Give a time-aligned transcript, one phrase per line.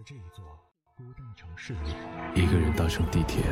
[0.00, 0.42] 在这一座
[0.96, 1.90] 孤单的城市里，
[2.34, 3.42] 一个人搭乘地铁，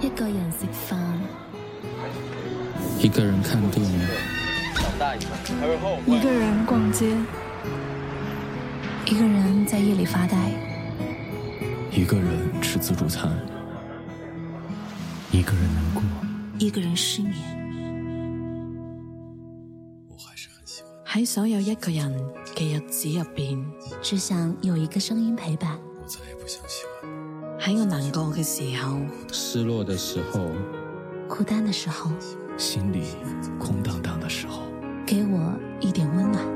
[0.00, 0.98] 一个人食饭，
[2.98, 4.00] 一个人看电影，
[6.04, 7.16] 一个人逛街，
[9.06, 10.36] 一个人在夜里发呆，
[11.92, 13.30] 一个人吃自助餐，
[15.30, 16.02] 一个人难过，
[16.58, 17.59] 一个人失眠。
[21.12, 22.12] 喺所有一個人
[22.54, 23.64] 嘅日子入邊，
[24.00, 25.76] 只想有一個聲音陪伴。
[26.00, 27.08] 我再也不想喜歡。
[27.60, 29.00] 喺我難過嘅時候，
[29.32, 30.48] 失落的時候，
[31.28, 32.12] 孤單的時候，
[32.56, 33.02] 心裡
[33.58, 34.62] 空蕩蕩的時候，
[35.04, 36.46] 給我一點溫暖。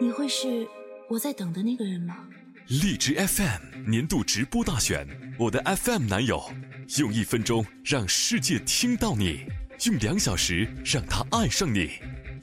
[0.00, 0.68] 你會是
[1.08, 2.16] 我在等的那個人嗎？
[2.68, 6.40] 荔枝 FM 年度直播大選，我的 FM 男友，
[6.98, 9.40] 用一分鐘讓世界聽到你，
[9.86, 11.90] 用兩小時讓他愛上你。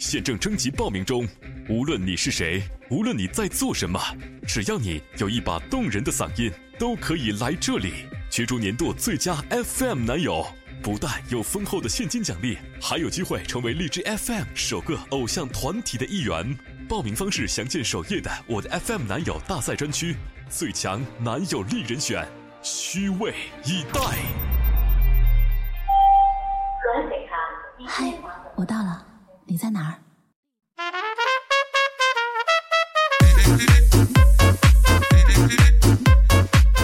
[0.02, 1.28] 现正征集报名中，
[1.70, 4.02] 无论你是谁，无论你在做什么，
[4.48, 10.44] 只要你有一把动人的嗓音，都可以来这里角逐年度最佳 FM 男友。
[10.82, 16.58] 不但有丰厚的现金奖励，还有机会成为荔枝 FM 首个偶像团体的一员。
[16.90, 20.16] 报名方式详见首页的我的 FM 男友大赛”专区，
[20.50, 22.28] 最强男友力人选，
[22.64, 24.02] 虚位以待。
[27.88, 28.12] 嗨，
[28.56, 29.06] 我到了，
[29.52, 30.00] 你在哪儿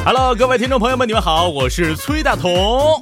[0.03, 2.99] ？Hello，各位听众朋友们，你们好，我是崔大同，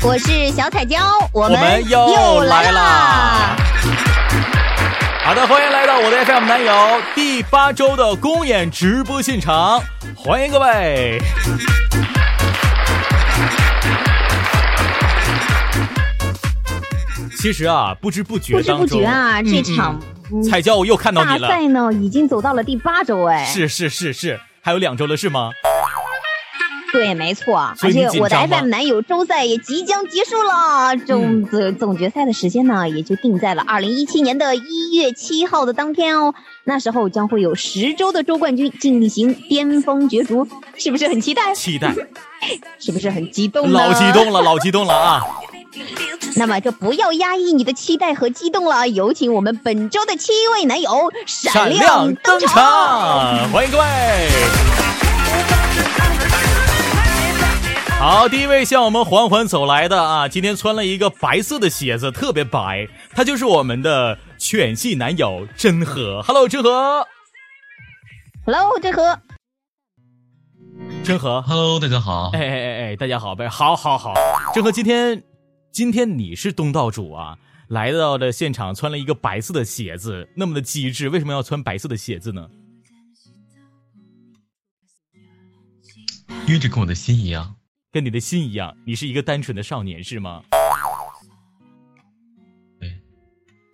[0.00, 1.00] 我是小彩椒，
[1.32, 3.56] 我我们们又又来啦啦！
[5.24, 9.82] 好的，欢迎来到我的 FM 男友第八周的公演直播现场，
[10.14, 11.20] 欢迎各位。
[17.36, 20.00] 其实啊，不知不觉不知当中，不觉啊，嗯这场
[20.32, 25.50] 嗯彩椒我又看到大你了，赛呢已经走到了第八周哎，是是是是，还有两周了是吗？
[26.92, 40.48] 对，没错，而且我的 FM 男友周赛也即将结束了，总总总决赛的时间呢也就定在了二零一七年的一月七号的当天哦，那时候将会有十周的周冠军进行巅峰角逐，
[40.78, 41.54] 是不是很期待？
[41.54, 41.92] 期待，
[42.80, 43.70] 是不是很激动？
[43.70, 45.22] 老激动了，老激动了啊！
[46.36, 50.90] 那么就不要压抑你的期待和激动了，有请我们本周的七位男友
[51.26, 53.84] 闪闪亮登场，欢迎各位。
[57.98, 66.22] 好，第一位向我们缓缓走来的啊，今天穿了一个白色的鞋子，特别白，他就是我们的犬系男友真和。
[66.22, 67.06] Hello，真和
[68.44, 69.18] ，Hello，真和
[71.02, 72.30] 真和，Hello，大家好。
[72.34, 74.12] 哎哎哎哎，大家好呗，好好好，
[74.54, 75.22] 真和，今天
[75.76, 77.38] 今天你是东道主啊，
[77.68, 82.48] 来到了现场穿了一个白色的鞋子，那么的机智，为什么要穿白色的鞋子呢？
[86.46, 87.56] 因为这跟我的心一样。
[87.92, 90.42] 跟你的心一样，你是一个单纯的少年是吗？
[92.80, 92.98] 对，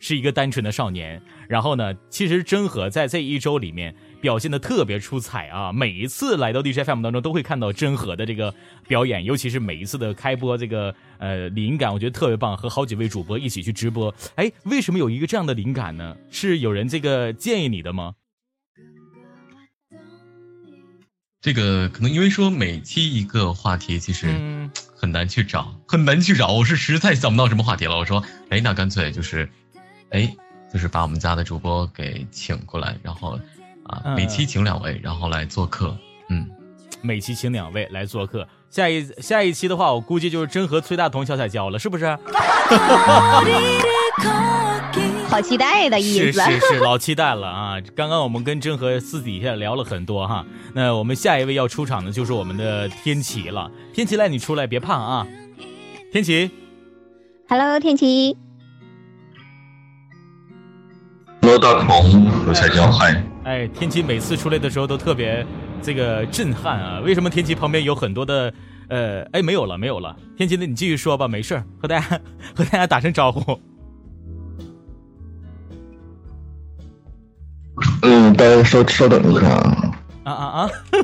[0.01, 1.23] 是一个单纯的少年。
[1.49, 5.73] 然后呢，其实真和在这一周里面表现的特别出彩啊！
[5.73, 8.55] 每一次来到 DJ FM 当中，都会看到真和的这个
[8.87, 14.15] 表演，尤其是每一次的开播，这个呃灵感，我觉得特别棒，和好几位主播一起去直播。
[14.37, 16.17] 哎，为什么有一个这样的灵感呢？
[16.31, 18.15] 是有人这个建议你的吗？
[21.41, 26.53] 这个可能因为说每期一个话题，其实嗯很难去找，很难去找。
[26.53, 27.99] 我是实在想不到什么话题了。
[27.99, 29.51] 我说，哎，那干脆就是，
[30.11, 30.33] 哎，
[30.73, 33.37] 就是把我们家的主播给请过来，然后
[33.85, 35.97] 啊，嗯每期请两位，然后来做客。
[36.29, 36.49] 嗯，
[37.01, 38.47] 每期请两位来做客。
[38.71, 42.07] 下一下一期的话，我估计就是真和崔大同、小彩椒了，是不是？
[45.29, 46.43] 好期待的意是思。
[46.43, 47.81] 是是，老期待了啊！
[47.97, 50.45] 刚刚我们跟真和私底下聊了很多哈。
[50.75, 53.71] 那我们下一位要出场的就是我们的天琪了。
[53.95, 55.27] 天琪来，你出来别怕啊！
[56.13, 56.51] 天琪
[57.49, 58.37] ，Hello，天琪
[61.41, 65.45] ，Hello，大同和彩椒，嗨，哎，天琪每次出来的时候都特别
[65.83, 67.01] 这个震撼啊！
[67.05, 68.53] 为什么天琪旁边有很多的
[68.89, 70.15] 呃，哎，没有了，没有了。
[70.37, 72.21] 天琪，那你继续说吧，没事儿，和大家
[72.55, 73.61] 和大家打声招呼。
[78.03, 79.91] 嗯，大家稍稍等一下啊。
[80.25, 80.69] 啊啊啊！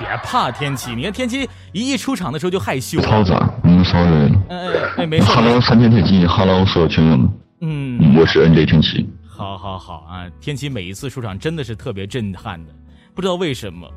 [0.00, 3.00] 别怕天琪，你看天琪一一出场的时候就害羞。
[3.00, 3.32] 超子，
[3.62, 4.32] 嗯，sorry。
[4.48, 5.24] 哎哎哎，没事。
[5.30, 7.28] Hello，三千铁骑，Hello，所有群友们，
[7.60, 9.08] 嗯，我是 NJ 天琪。
[9.38, 10.28] 好好好啊！
[10.40, 12.74] 天琪每一次出场真的是特别震撼的，
[13.14, 13.88] 不知道为什么。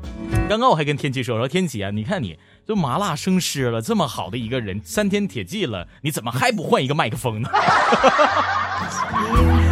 [0.48, 7.48] 刚刚我还跟天琪说说，天琪啊，你看你都麻辣生师了，这么好的一个人，三天铁记了，你怎么还不换一个麦克风呢？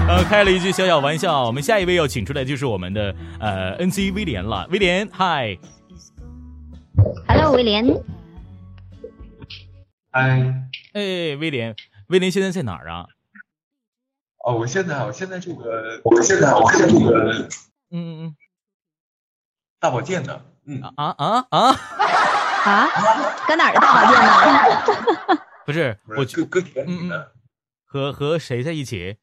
[0.08, 1.44] 呃，开了一句小小玩笑。
[1.44, 4.66] 我们下一位要请出来就是我们的呃 N C 威廉了。
[4.72, 5.56] 威廉，嗨
[7.28, 7.86] ，Hello，威廉，
[10.10, 11.76] 嗨，哎，威廉，
[12.08, 13.06] 威廉现在在哪儿啊？
[14.44, 17.48] 哦，我现在我现在这个，我现在我现在这个嗯
[17.90, 18.36] 嗯嗯
[19.78, 21.70] 大保健呢，嗯嗯，啊啊啊！
[22.64, 22.88] 啊，
[23.46, 24.20] 搁哪儿的大保健
[25.36, 25.42] 呢？
[25.66, 27.24] 不是，我搁搁田里嗯嗯呢，
[27.86, 29.16] 和和谁在一起？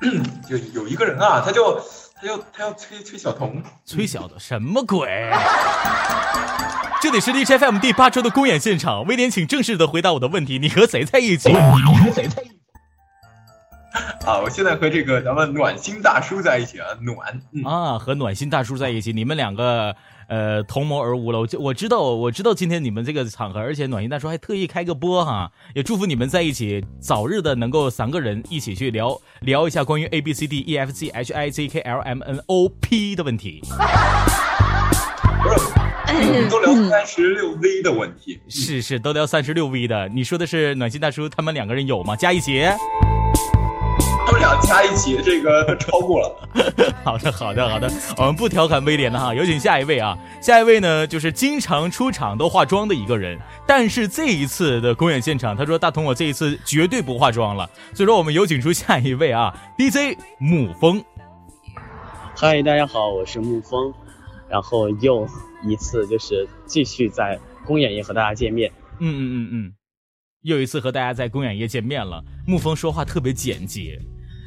[0.48, 1.80] 就有一个人啊，他就
[2.16, 5.08] 他就他要催催小童，崔小的什么鬼？
[7.00, 12.53] 这里是 D J F M 第八周的公演现场，威廉，请正式的回答我的问题：你和谁在一起你和谁在一起？
[14.26, 19.94] 啊，我现在和这个咱们暖心大叔在一起啊，暖，嗯，啊，和暖心大叔在一起，你们两个
[20.28, 21.38] 呃同谋而无了。
[21.38, 32.68] 我就我知道，我知道今天你们这个场合，而且暖心大叔还特意开个播哈，也祝福你们在一起，早日的能够三个人一起去聊聊一下关于 A B C D E F G H I J K L M N O
[32.68, 33.62] P 的问题。
[35.44, 40.08] 不是，都聊三十六 V 的问题，是是，都聊三十六 V 的。
[40.08, 42.16] 你说的是暖心大叔他们两个人有吗？
[42.16, 42.64] 加一起。
[44.34, 46.48] 他们俩加一起这个超过了，
[47.04, 50.18] 好的，好的，好的，我们不调侃威廉了哈，有请下一位啊。
[50.42, 57.70] 下一位呢，就是经常出场都化妆的一个人，但是这一次的公演现场，他说大同我这一次绝对不化妆了。
[57.94, 61.00] 所以说，我们有请出下一位啊， DJ 沐风。
[62.34, 63.94] 嗨，大家好，我是沐风，
[64.48, 65.28] 然后又
[65.62, 68.68] 一次就是继续在公演夜和大家见面。
[68.98, 69.72] 嗯嗯嗯嗯，
[70.42, 72.20] 又一次和大家在公演夜见面了。
[72.48, 73.96] 沐风说话特别简洁，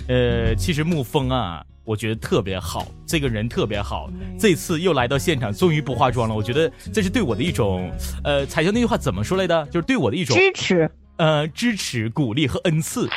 [0.07, 4.09] 呃，其实沐风啊，我觉得特别好，这个人特别好。
[4.39, 7.92] 这次又来到现场，终于不化妆了，我觉得这是对我的一种，
[8.24, 9.65] 呃，彩球那句话怎么说来的？
[9.65, 13.09] 就是对我的一种支持，呃，支持、鼓励和恩赐，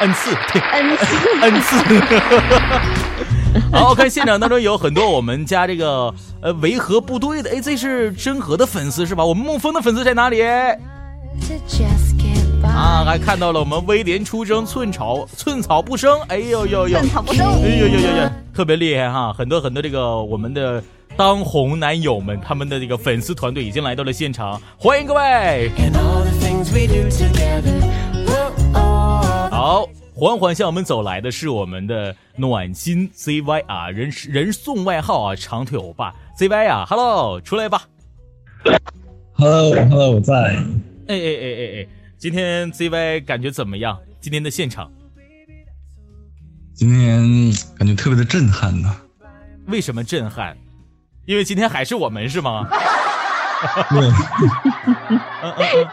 [0.00, 1.76] 恩赐，对，恩赐，恩赐。
[3.72, 9.24] 好，我看现场当中有很多我们家这个呃维和部队的，哎，这是真和的粉丝是吧？
[9.24, 10.40] 我们沐风的粉丝在哪里？
[12.62, 19.32] 啊，还看到了我们威廉出征，寸草寸草不生，哎呦呦呦，寸草不生哎呦呦呦呦，特别厉害哈！
[19.32, 20.82] 很多很多这个我们的
[21.16, 25.70] 当红男友们，他们的这个粉丝团队已经来到了现场，欢迎各位。
[29.50, 37.82] 好，缓缓向我们走来的是我们的暖心 ZY 啊，人人送外号啊长腿欧巴 ZY 啊，Hello，出来吧。
[39.32, 40.34] Hello，Hello，我在。
[41.08, 41.86] 哎哎哎哎哎，
[42.20, 43.98] 今天 ZY 感觉怎么样？
[44.20, 44.92] 今天的现场
[46.74, 48.94] 今天感觉特别的震撼呢。
[49.68, 50.54] 为什么震撼？
[51.24, 52.68] 因为今天还是我们是吗？
[53.88, 54.00] 对，
[55.10, 55.88] 嗯嗯嗯，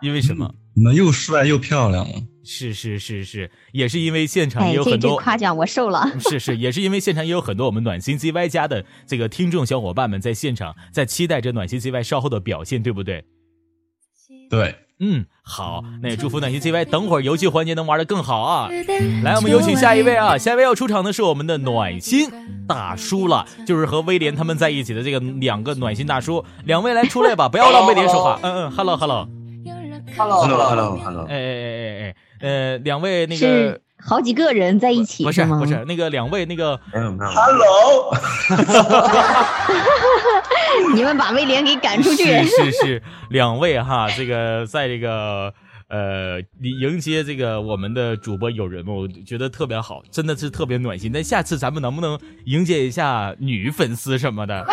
[0.00, 0.48] 因为什么？
[0.74, 2.06] 你们又帅又漂亮。
[2.44, 5.16] 是是是是，也是因为现场也有很多。
[5.16, 6.08] 夸奖我瘦了。
[6.30, 13.24] 是是，也是因为现场也有很多我们暖心 ZY 家的这个听众小伙伴们在现场，在期待着暖心 ZY 稍后的表现，对不对？
[14.48, 18.68] 对，嗯，好，那也祝福暖心 CY 等会儿游戏环节能玩的更好啊！
[19.24, 22.30] 来，我们有请下一位啊，下一位要出场的是我们的暖心
[22.68, 28.38] 大叔了，就是和威廉他们在一起的这个两个暖心大叔，两位来出来吧，不要让威廉说话。
[28.42, 29.28] 嗯嗯，hello hello
[30.16, 35.28] Hello，Hello，Hello，Hello，哎哎哎哎哎，呃，两位那个是好几个人在一起吗？
[35.28, 38.14] 不是不是那个两位那个没有没有 Hello，
[40.94, 42.24] 你们把威廉给赶出去。
[42.44, 45.52] 是是是，两位哈，这个在这个
[45.88, 51.10] 呃迎接这个我们的主播友人们，我觉得特别好，真的是特别暖心。
[51.12, 54.66] 但下次咱们能不能迎接一下女粉丝什么的？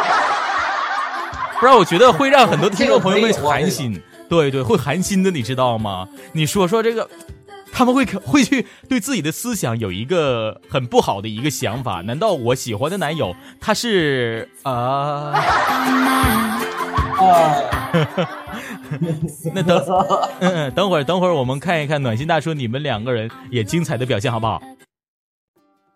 [1.62, 4.02] 不然我觉得会让很多听众朋友们寒心。
[4.28, 6.08] 对对，会寒心的，你知道吗？
[6.34, 7.10] 你说说这个。
[7.72, 15.34] 他们会会去对自己的思想有一个很不好的一个想法，难道我喜欢的男友他是啊？
[19.54, 19.78] 那等，
[20.40, 24.62] 嗯嗯，等会儿等会儿我们看一看暖心大叔你们两个人也精彩的表现好不好？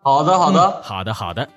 [0.02, 1.48] 好的，好的，嗯好的，好的。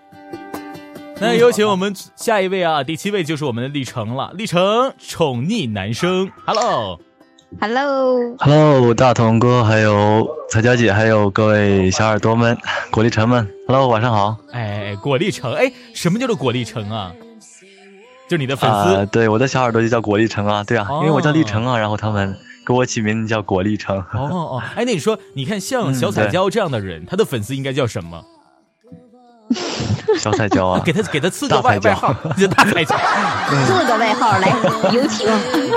[1.21, 6.99] 那有请我们下一位啊，第七位就是我们的历程了，历程宠溺男生，Hello。
[7.57, 12.55] Hello，Hello，大同哥，还有彩椒姐，还有各位小耳朵们、
[12.91, 14.37] 果粒橙们，Hello，晚上好。
[14.51, 17.11] 哎，果粒橙，哎，什么叫做果粒橙啊？
[18.29, 18.95] 就是你的粉丝。
[18.95, 23.97] 啊、对，我的小耳朵就叫果粒橙啊，对啊，哦、因为我叫立橙啊，然后他们给我起名叫果粒橙。
[23.97, 28.23] 哦哦，哎，那你说，你看像小彩椒这样的人，嗯、他的粉丝应该叫什么？
[30.19, 32.95] 小彩椒啊，给他给他赐个外外号，这大彩椒，
[33.65, 34.49] 赐个外号来，
[34.93, 35.27] 有请。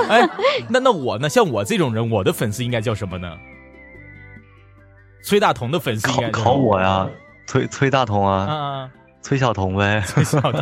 [0.09, 0.27] 哎，
[0.69, 1.27] 那那我呢？
[1.27, 3.27] 像我这种人，我的粉丝应该叫什么呢？
[5.23, 7.07] 崔大同的粉丝应该考考我呀，
[7.47, 8.89] 崔崔大同啊，啊，
[9.23, 10.61] 崔晓彤呗，崔小彤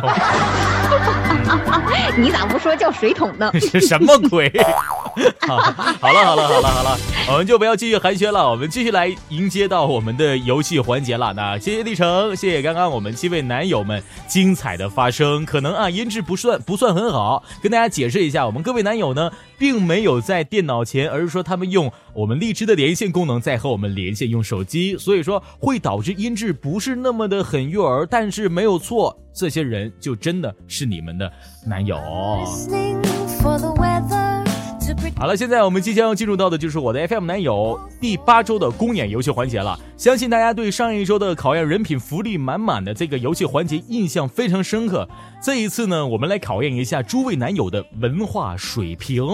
[2.16, 3.50] 你咋不说叫水桶呢？
[3.58, 4.50] 是什么鬼？
[5.46, 5.58] 好，
[6.00, 6.96] 好了，好了，好了，好了，
[7.28, 11.32] 我们就不要继续寒暄了，我们继续来迎接到我们的游戏环节了。
[11.34, 15.44] 那谢谢历程，谢谢刚刚我们七位男友们精彩的发声。
[15.44, 28.06] 可能啊音质不算不算很好，跟大家解释一下，我们各位男友呢并没有在电脑前，而是说他们用我们荔枝的连线功能在和我们连线，用手机，所以说会导致音质不是那么的很悦耳。
[28.06, 31.32] 但是没有错，这些人就真的是你们的
[31.66, 31.96] 男友。
[35.16, 39.78] 好了，现在我们即将要进入到的就是我的 FM 男友第八周的公演游戏环节了。
[39.96, 45.08] 相信大家对上一周的考验人品福利满满的这个游戏环节印象非常深刻。
[45.42, 49.24] 这一次呢，我们来考验一下诸位男友的文化水平。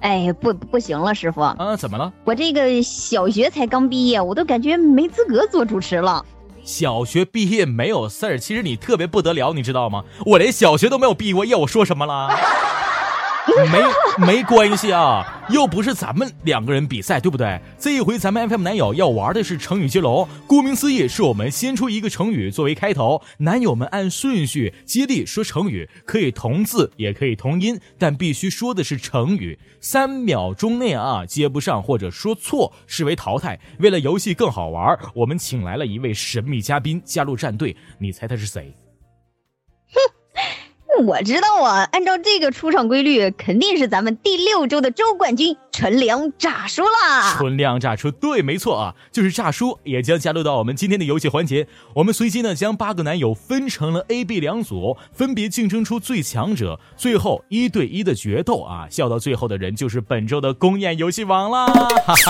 [0.00, 2.12] 哎，不不行了，师傅啊，怎么了？
[2.24, 6.24] 我这个小学才刚毕业，我都感觉没资格做主持了。
[6.62, 10.04] 小学毕业没有事儿，其实你特别不得了，你知道吗？
[10.26, 12.28] 我连小学都没有毕过业，我说什么了？
[13.70, 17.60] 没没关系啊，又不是咱们两个人比赛，对不对？
[17.78, 29.58] 这一回咱们 FM 男友要玩的是成语接龙，顾名思义，是我们先出一个成语作为开头，男友们按顺序接力说成语，可以同字也可以同音，但必须说的是成语。
[29.80, 33.58] 三秒钟内啊接不上或者说错视为淘汰。
[33.78, 38.74] 为了游戏更好玩，我们请来了一位神秘嘉宾加入战队，你猜他是谁？
[39.92, 40.19] 哼
[41.00, 47.34] 我知道啊，按照这个出场规律，肯定是咱们第六周的周冠军纯良炸叔啦！
[47.36, 51.66] 纯良炸叔，对，没错啊，就是炸叔也将加入到我们今天的游戏环节。
[51.94, 58.86] 我们随机呢将八个男友分成了 A、B 两组，分别竞争出最强者，最后一对一的决斗啊！
[58.90, 61.66] 笑到最后的人就是本周的公演游戏王啦！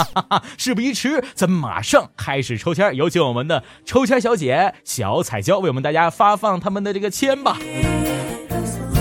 [0.57, 7.59] 事不宜迟，咱们马上开始抽签，有请我们的抽签小姐小彩椒为我们大家发放他们的这个签吧。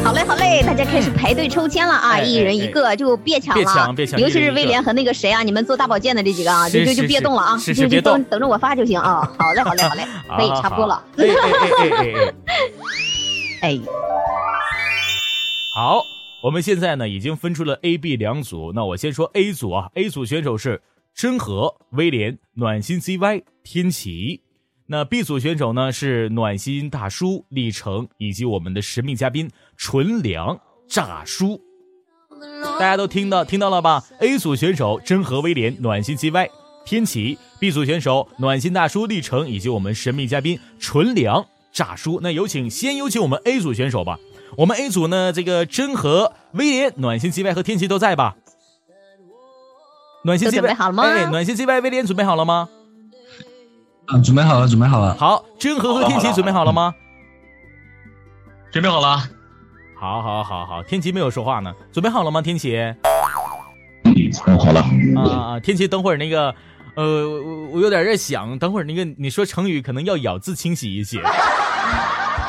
[0.03, 2.19] 好嘞，好嘞，大家开始排队抽签了啊！
[2.19, 4.19] 一人一个，就别抢了，别抢，别抢！
[4.19, 9.31] 尤其是威廉和那个谁啊，你们做大保健的这几个啊，就就就别动了啊，是就就等等着我发就行啊！
[9.37, 10.03] 好嘞，好嘞，好嘞，
[10.37, 11.03] 可以插播了。
[13.61, 13.79] 哎！
[15.75, 16.01] 好，
[16.43, 20.81] 我们现在呢已经分出了 A、B 两组，那我先说 A 组啊，A 组选手是
[21.13, 24.41] 真和、威廉、暖心 CY、天启。
[24.91, 31.61] 那 B 组选手呢是暖心大叔李成以及我们的神秘嘉宾纯良炸叔，
[32.79, 36.49] 大家都听到听到了吧？A 组选手真和威廉暖心 GY
[36.85, 42.19] 天启，B 组选手暖心大叔历程以及我们神秘嘉宾纯良炸叔。
[42.23, 44.17] 那有请先有请我们 A 组选手吧。
[44.57, 48.37] 我们 A 组呢这个真和威廉暖心 GY 和天启都在吧？
[50.23, 51.03] 暖心 GY 准备好了吗？
[51.03, 52.67] 哎，暖心 GY 威廉准备好了吗？
[54.11, 55.15] 啊，准备好了，准备好了。
[55.19, 56.93] 好，真和和天琪准备好了吗？
[58.71, 59.17] 准备好了。
[59.99, 60.83] 好，好，好，好。
[60.83, 62.41] 天琪没有说话呢，准备好了吗？
[62.41, 62.75] 天琪。
[64.03, 64.83] 嗯，好了。
[65.21, 66.55] 啊，天琪，等会儿那个，
[66.95, 71.21] 呃，我我有点在想，等会儿那个你说成语可能要咬字清晰一些。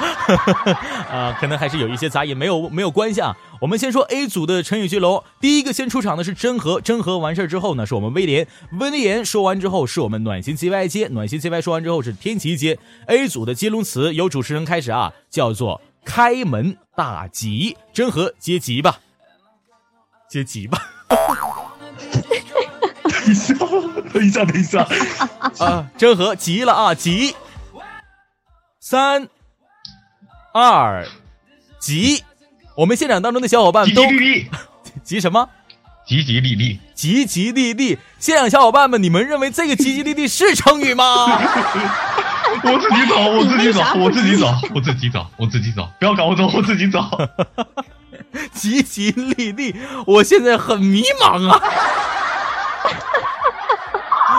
[1.10, 3.36] 啊，可能还是有一些杂音，没有没有关系啊。
[3.60, 8.46] 我们先说 A 组的成语接龙，第一个先出场的是真和，真和完事儿之后呢，是我们威廉，
[8.78, 12.78] 威廉说完之后是我们暖心 CY 接，暖心 CY 说完之后是天琪接。
[13.06, 19.00] A 组的接龙词由主持人开始啊，叫做开门大吉，真和接吉吧，
[20.28, 20.78] 接吉吧。
[24.12, 25.28] 等一下，等一下，等一下
[25.64, 27.34] 啊，真和急了啊，急，
[28.80, 29.28] 三。
[30.52, 31.06] 二，
[31.78, 32.24] 吉，
[32.74, 34.50] 我们现场当中的小伙伴都吉吉利利，
[35.04, 35.48] 吉什么？
[36.06, 37.96] 吉吉利利，吉吉利利。
[38.18, 41.26] 现场小伙伴们，你们认为这个吉吉利利是成语吗？
[42.64, 47.08] 我自己找，我自己找，我自己找，我自己找，我自己找，不要搞我走，我自己找。
[48.52, 51.62] 吉吉利利，我现在很迷茫啊。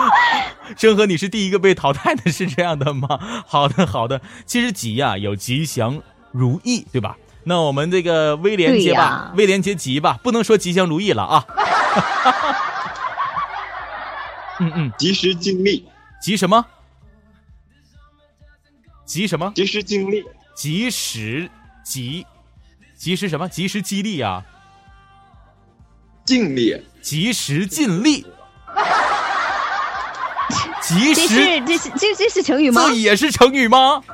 [0.76, 3.18] 真和你是第一个被淘汰的，是这样的吗？
[3.46, 4.20] 好的，好的。
[4.46, 7.16] 其实吉呀有吉祥如意，对吧？
[7.44, 11.44] 那我们这个威廉接吧，威廉接吉吧，不能说吉祥如意了啊。
[14.60, 15.88] 嗯嗯，及时尽力，
[16.20, 16.64] 吉什么？
[19.04, 19.52] 吉什么？
[19.54, 21.50] 及时尽力，及时
[21.84, 22.24] 吉，
[22.96, 23.48] 及时什么？
[23.48, 24.44] 及时激励啊！
[26.24, 28.24] 尽力，及时尽力。
[30.82, 32.86] 及时，这是这是这这是成语吗？
[32.88, 34.02] 这也是成语吗？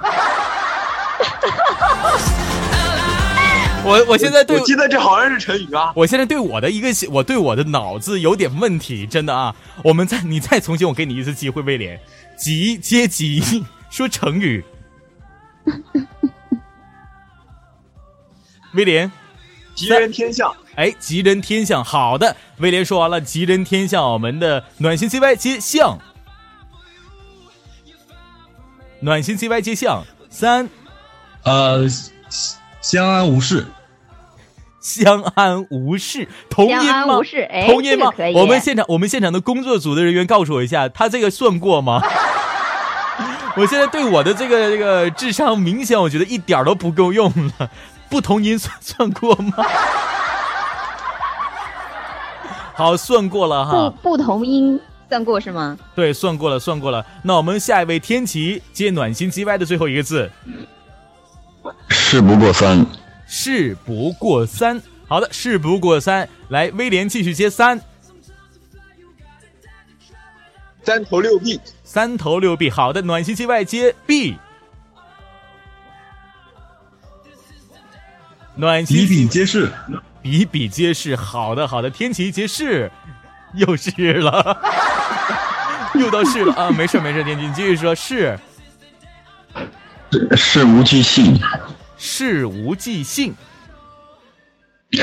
[3.84, 5.92] 我我现在对我记得这好像是成语啊。
[5.94, 9.54] 我现在对我的一个我对我的脑子有点问题，真的啊！
[9.82, 11.98] 我们再你再重新，我给你一次机会，威廉，
[12.36, 14.62] 急接急，说成语。
[18.74, 19.10] 威廉，
[19.74, 20.54] 吉人天相。
[20.74, 25.98] 哎，吉人天相，好的，威廉说完了，吉人天相，我们的暖心 CY 接相，
[29.00, 30.68] 暖心 CY 接相，三，
[31.44, 31.86] 呃，
[32.80, 33.66] 相安无事，
[34.80, 37.42] 相安无事，同音吗无事？
[37.50, 38.40] 哎，同音吗这个？
[38.40, 42.02] 我们现场，我们现场的工作组的人员告诉我一下，他这个算过吗？
[43.56, 47.70] 我现在对我的这个这个智商明显，我觉得一点儿都不够用了。
[48.08, 49.52] 不同音算算过吗？
[52.74, 53.94] 好，算过了哈不哈。
[54.02, 55.78] 不同音算过是吗？
[55.94, 57.04] 对，算过了，算过了。
[57.22, 60.30] 那我们下一位天琪接暖心 G Y 的最后一个字，
[61.88, 62.84] 事不过三，
[63.26, 64.80] 事不过三。
[65.06, 66.28] 好的，事不过三。
[66.50, 67.80] 来，威廉继续接三，
[70.82, 72.68] 三头六臂，三头六臂。
[72.68, 74.36] 好的，暖心 G Y 接 B，
[78.56, 79.72] 暖心比比皆是，
[80.20, 81.16] 比比皆是。
[81.16, 82.90] 好的，好的，天琪皆是，
[83.54, 84.60] 又是了，
[85.94, 86.54] 又到是了。
[86.54, 86.70] 啊！
[86.70, 88.38] 没事没事，天津你继续说，是。
[90.36, 91.38] 事无巨细，
[91.96, 93.34] 事无巨细，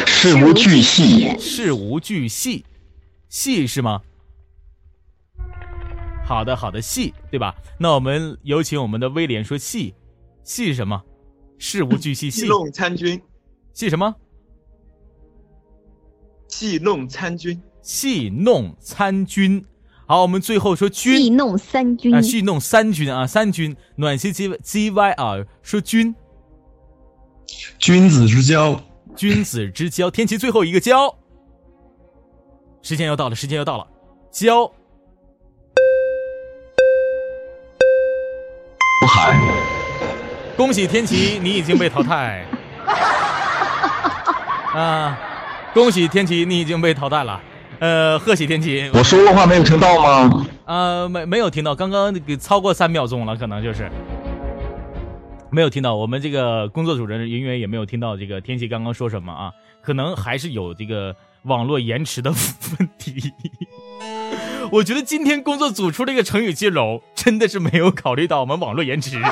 [0.08, 2.66] 事无巨细，事无巨细，
[3.30, 4.02] 细是吗？
[6.26, 7.54] 好的，好的，细对吧？
[7.78, 9.94] 那我们有请我们的威廉说细，
[10.44, 11.04] 细什么？
[11.60, 12.42] 事无巨细，细。
[12.42, 13.22] 戏弄参军，
[13.74, 14.16] 细什么？
[16.48, 19.64] 戏弄参军，戏弄参军。
[20.08, 22.16] 好，我们最后说军，戏弄三军。
[22.16, 23.78] 啊，戏弄三军啊，三军。
[23.98, 26.16] 暖心 G G Y 啊，说军。
[27.78, 28.82] 君子之交，
[29.16, 31.16] 君子之交，天齐最后一个交，
[32.82, 33.86] 时间又到了，时间又到了，
[34.32, 34.66] 交。
[39.00, 39.40] 不海，
[40.58, 42.44] 恭喜天齐，你已经被淘汰。
[44.74, 45.20] 啊，
[45.72, 47.40] 恭喜天齐，你已经被淘汰了。
[47.80, 48.90] 呃，贺喜天齐。
[48.94, 50.46] 我说的话没有听到吗？
[50.66, 53.90] 呃，没没有听到，刚刚给超过三秒钟了，可能就是
[55.50, 55.96] 没有听到。
[55.96, 63.34] 我们这个工作组的人员也没有听到这个天气刚刚说什么啊，可能还是有这个网络延迟的问题。
[64.72, 69.22] 我觉得今天工作组出这个成语接龙，真的是没有考虑到我们网络延迟。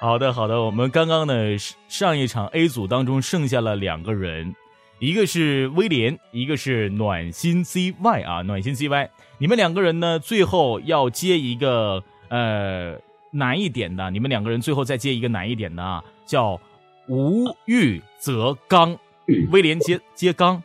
[0.00, 1.34] 好的，好的，我们刚刚呢
[1.88, 4.54] 上一场 A 组当中剩下了两个人，
[5.00, 9.08] 一个是威廉，一个是暖心 CY 啊，暖心 CY，
[9.38, 12.98] 你们两个人呢最后要接一个呃
[13.30, 16.60] 难一点的，你们两个人最后再接一个难一点的啊，叫
[17.06, 18.98] 无欲则刚，
[19.52, 20.60] 威廉接接刚，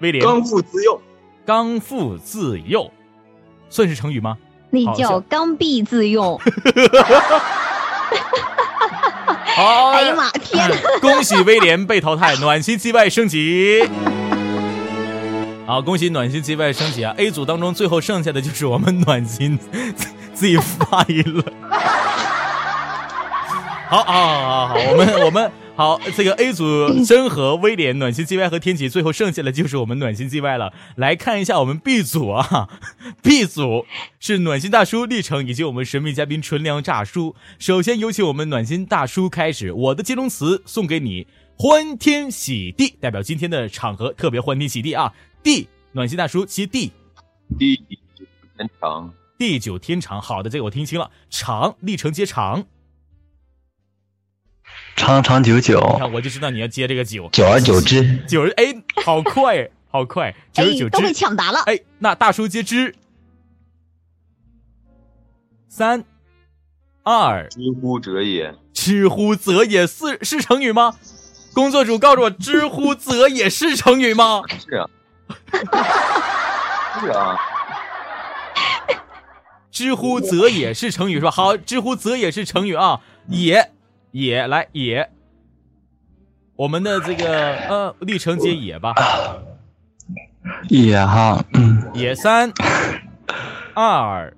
[0.00, 0.22] 威廉。
[0.22, 1.00] 刚愎自用，
[1.46, 2.92] 刚愎自用，
[3.70, 4.36] 算是成语吗？
[4.68, 6.38] 那叫刚愎自用。
[9.54, 10.76] 好，哎呀妈，天哪！
[11.00, 13.88] 恭喜威廉被淘汰，暖心击败升级。
[15.64, 19.56] 好，恭喜暖心击败升级啊！A 组当中最后剩下的就是我们暖心
[20.34, 21.44] 自己发音了。
[23.88, 30.72] 好，好，好，好，我们我们好，这个 A 组真和威廉、暖心 G Y 和天启，最后剩下的就是我们暖心 G Y 了。
[30.94, 32.68] 来看一下我们 B 组啊，
[33.22, 33.84] B 组
[34.20, 37.34] 是暖心大叔历程以及我们神秘嘉宾纯良炸叔。
[37.58, 41.26] 首先有请我们暖心大叔开始，我的接龙词送给你，
[41.58, 45.12] 欢天喜地，代表今天的场合特别欢天喜地啊。
[45.42, 46.92] ！D，暖心大叔接地，
[47.58, 47.76] 地
[48.56, 50.22] 天长，地久天长。
[50.22, 52.64] 好的，这个我听清了，长，历程接长。
[54.96, 61.12] 长长久你久，看，我就知道你要接这个久，久而久之， 久而哎，好快，好快，久而久哎，都。
[61.12, 61.60] 抢答了。
[61.66, 62.94] 哎，那大叔接之，
[65.68, 66.04] 三
[67.02, 68.54] 二，知乎者也。
[68.72, 70.94] 知乎者也是是成语吗？
[71.54, 74.42] 工作组告诉我，知乎者也是成语吗？
[74.50, 74.88] 是啊，
[77.00, 77.38] 是啊，
[79.70, 81.30] 知乎者也是成语是吧？
[81.30, 83.72] 好，知乎者也是成语啊，也
[84.14, 85.10] 也来野，
[86.54, 88.94] 我们的这个呃历城接野吧，
[90.68, 92.52] 野哈，嗯，野三
[93.74, 94.32] 二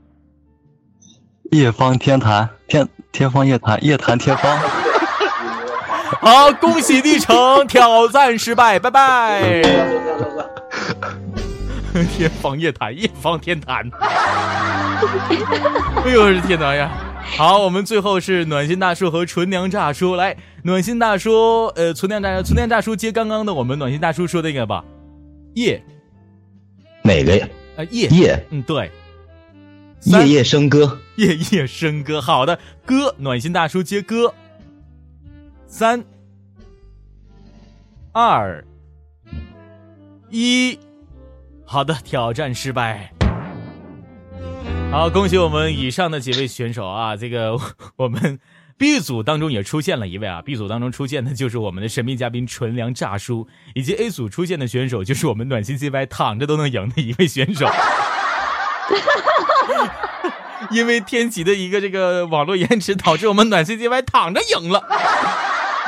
[1.51, 4.59] 夜方天坛，天天方夜谭，夜谭天方。
[6.23, 9.61] 好，恭喜历城挑战失败，拜拜。
[12.17, 13.87] 天方夜谭，夜方天坛。
[16.03, 16.91] 哎呦我的天哪呀！
[17.35, 24.83] 好，我们最后是暖心大叔和纯娘炸叔来，暖心大叔，呃，纯娘炸纯娘大叔接刚刚的我们暖心大叔说的那个吧，
[25.55, 25.83] 夜，
[27.03, 27.47] 哪个呀？
[27.77, 28.91] 呃，夜夜，嗯，对，
[30.05, 34.33] 夜夜笙歌，夜夜笙歌，好的，歌，暖心大叔接歌，
[35.67, 36.03] 三，
[38.13, 38.65] 二，
[40.31, 40.79] 一，
[41.67, 43.16] 好的，挑战失败。
[44.91, 47.15] 好，恭喜我们以上的几位选手啊！
[47.15, 47.59] 这个
[47.97, 48.41] 我们
[48.79, 57.69] B 组当中也出现了一位啊，B 组当中出现的就是我们的神秘嘉宾纯良炸叔，以及 A 组出现的选手就是我们暖心 CY 躺着都能赢的一位选手。
[60.71, 64.83] 因为天启的一个这个网络延迟，导致我们暖心 CY 躺着赢了，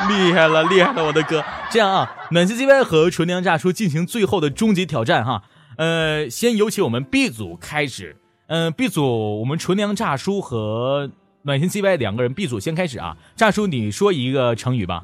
[0.07, 1.43] 厉害了，厉害了，我的哥！
[1.71, 5.43] 这样啊，暖心 CY 和纯良炸叔进行最后的终极挑战哈。
[5.77, 8.17] 呃，先有请我们 B 组开始。
[8.49, 11.11] 嗯，B 组我们纯良炸叔和
[11.43, 13.15] 暖心 CY 两个人，B 组先开始啊。
[13.35, 15.03] 炸叔，你说一个成语吧。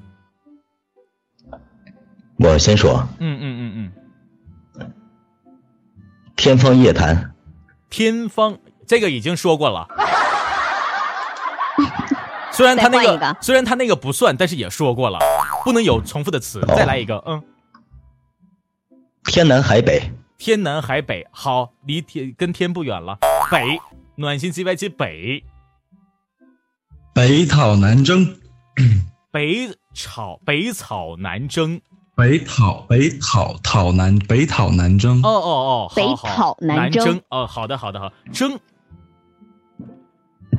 [2.37, 3.07] 我先说。
[3.19, 3.91] 嗯嗯嗯
[4.79, 4.91] 嗯。
[6.35, 7.35] 天方夜谭。
[7.91, 9.87] 天方，这个已经说过了。
[12.51, 15.19] 虽然他那个，虽然他那个不算，但是也说过了，
[15.63, 16.61] 不能有重复的词。
[16.69, 17.43] 再来一个，嗯。
[19.25, 20.11] 天南海北。
[20.37, 23.17] 天南海北，好，离天跟天不远了。
[23.51, 23.79] 北，
[24.15, 25.43] 暖心 CY 接北。
[27.13, 28.37] 北讨南征。
[29.31, 31.81] 北草北草南征。
[32.15, 35.21] 北讨北讨讨南北讨南征。
[35.21, 37.21] 哦哦哦，北讨南征。
[37.29, 38.59] 哦，好的好的好，征。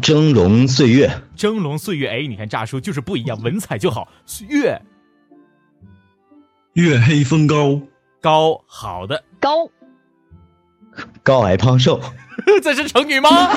[0.02, 1.22] 峥嵘岁月。
[1.34, 4.08] 峥嵘岁月，哎，你看炸叔就是不一样，文采就好。
[4.48, 4.80] 月。
[6.74, 7.80] 月黑风高。
[8.20, 9.24] 高，好的。
[9.40, 9.70] 高。
[11.22, 12.00] 高矮胖瘦，
[12.62, 13.28] 这是成语吗？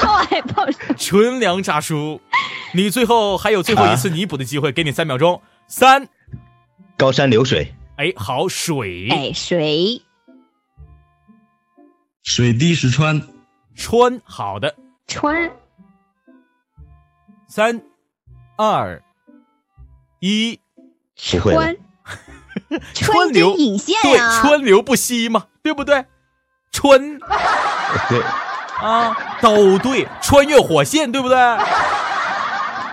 [0.00, 2.20] 高矮胖瘦，纯良炸叔，
[2.72, 5.42] 你最后还有最后一次弥补的机会，给你三秒钟。
[5.66, 6.08] 三，
[6.96, 7.74] 高山流水。
[7.96, 9.08] 哎，好水。
[9.10, 10.02] 哎，水。
[12.22, 13.22] 水滴石穿。
[13.74, 14.74] 穿，好的。
[15.06, 15.50] 穿。
[17.48, 17.80] 三，
[18.56, 19.02] 二，
[20.20, 20.58] 一，
[21.14, 21.76] 穿。
[22.94, 26.04] 川流引线对，川流不息嘛，对不对？
[26.72, 27.18] 川，
[28.08, 28.20] 对
[28.80, 31.36] 啊，都对，穿越火线，对不对？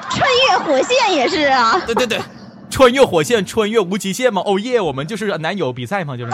[0.09, 2.21] 穿越火线也是啊，对对对，
[2.69, 6.31] 穿越火线，穿越无极限嘛，哦耶，我们就是男友比赛嘛，就是。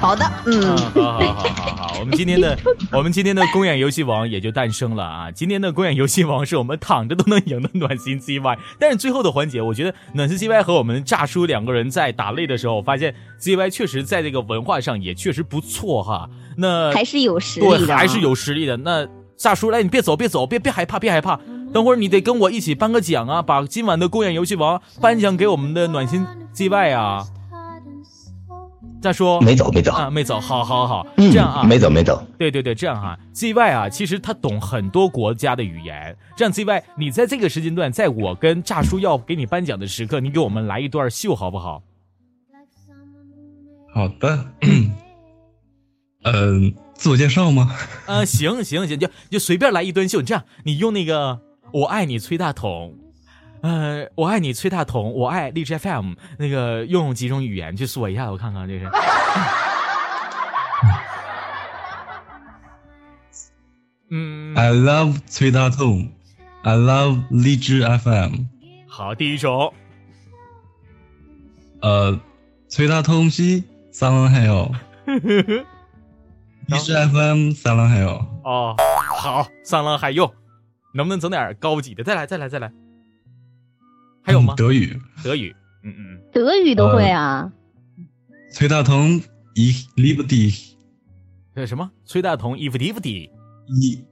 [0.00, 2.56] 好的，嗯，好好好好好，我们今天的
[2.92, 5.30] 我们今天的公演游戏王也就诞生了啊！
[5.30, 16.30] 今天的公演游戏王是我们躺着都能赢的暖心 CY，但是最后的环节，我觉得暖心 CY 和我们炸叔两个人在打擂的时候，发现 CY 确实在这个文化上也确实不错哈。
[16.56, 18.76] 那还是有实力的，对，还是有实力的。
[18.76, 19.06] 那
[19.36, 21.40] 炸叔，来，你别走，别走，别别害怕，别害怕，
[21.72, 27.26] 等会儿你得跟我一起颁个奖啊，把今晚的公演游戏王颁奖给我们的暖心 CY 啊。
[29.00, 29.40] 再说。
[29.40, 29.92] 没走没走。
[29.92, 31.62] 啊没走，好好好，这样啊。
[31.62, 41.82] 没走没走，对对对，这样哈，ZY 啊，其实他懂很多国家的语言，这样 ZY，你在这个时间段，在我跟炸叔要给你颁奖的时刻，你给我们来一段秀好不好？
[43.94, 44.46] 好的，
[46.24, 47.74] 嗯， 自我介绍吗？
[48.06, 51.40] 呃，行行行，就就随便来一段秀，这样你用那个
[51.72, 52.94] 我爱你崔大统。
[53.60, 58.88] 呃，我爱你崔大同，我爱荔枝 FM，那个用几种语言去说一下，我看看这是。
[64.10, 66.10] 嗯，I love 崔大同
[66.62, 68.44] ，I love 荔枝 FM。
[68.86, 69.72] 好，第一种。
[71.82, 72.18] 呃，
[72.68, 74.72] 崔大同是三郎还有。
[76.66, 78.10] 荔枝 FM 三郎还有。
[78.44, 78.74] 哦，
[79.18, 80.32] 好，三郎还有，
[80.94, 82.02] 能不能整点高级的？
[82.02, 82.72] 再来，再来，再来。
[84.28, 84.52] 还有吗？
[84.58, 87.50] 德语，德语，嗯嗯，德语都会啊。
[88.52, 89.22] 崔大同
[89.54, 90.74] dich。
[91.54, 91.90] 这什么？
[92.04, 93.30] 崔大同，ich liebe dich。
[93.68, 94.04] ich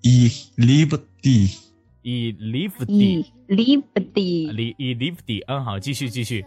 [0.00, 1.58] ich liebe dich。
[2.00, 3.32] ich liebe dich。
[3.48, 4.50] liebe dich。
[4.50, 5.44] li ich liebe dich。
[5.46, 6.46] 嗯，好，继续继续。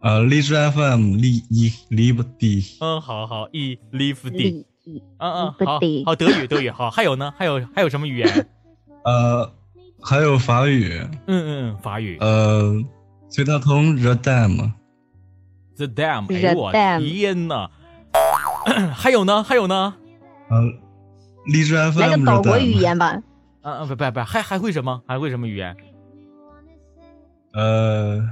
[0.00, 0.54] 呃，荔枝
[1.90, 2.78] liebe dich。
[2.80, 4.64] 嗯，好好，ich liebe dich。
[4.86, 7.30] 嗯嗯，好，好，德语德语，好，还有呢？
[7.36, 8.48] 还有还有什么语言？
[9.04, 9.52] 呃。
[10.08, 12.72] 还有法语，嗯嗯，法语，呃，
[13.28, 17.68] 崔大同 The Dam，The Dam，哎呦我天呐！
[18.94, 19.42] 还有呢？
[19.42, 19.94] 还有呢？
[20.48, 20.62] 呃，
[21.46, 23.20] 荔枝 FM，来个岛国语言吧。
[23.62, 25.02] 啊啊不不不，还还会什么？
[25.08, 25.76] 还会什么语言？
[27.54, 28.22] 呃，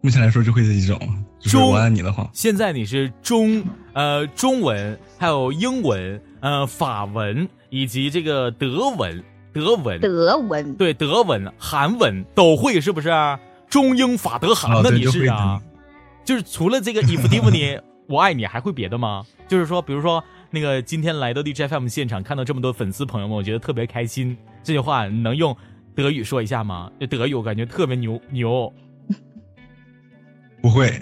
[0.00, 0.96] 目前来说就会这几种，
[1.40, 9.20] 就是中我爱你的话，现在你是中呃中文，还有英文、呃法文以及这个德文、
[9.52, 13.10] 德文、德文，对德文、韩文都会是不是？
[13.68, 15.60] 中英法德韩的你是啊？
[16.24, 19.24] 就是除了这个 if d i v n 我爱你，还会别的吗？
[19.46, 24.36] 就是说，比如说那个今天来到 DJ FM 现场，看到这么多粉丝朋友们，我觉得特别开心。
[24.62, 25.54] 这句话你能用
[25.94, 26.90] 德语说一下吗？
[26.98, 28.72] 这德语我感觉特别牛牛。
[30.60, 30.88] 不会，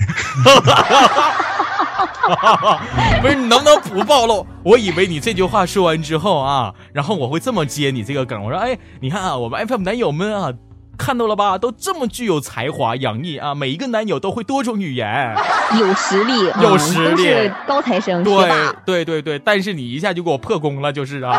[3.23, 4.47] 不是你能不能不暴露？
[4.63, 8.43] 我以为你这句话说完之后啊，然后我会这么接你这个梗。
[8.45, 10.53] 我说，哎，你看啊，我们 FM 男友们啊，
[10.99, 15.35] 看到了吧，都这么具有才华、洋溢啊，每一个男友都会多种语言，
[15.79, 18.51] 有实力，有嗯实力都是高材生，对。
[18.85, 21.39] 对对对，但是你一下就给我破功了，就是啊。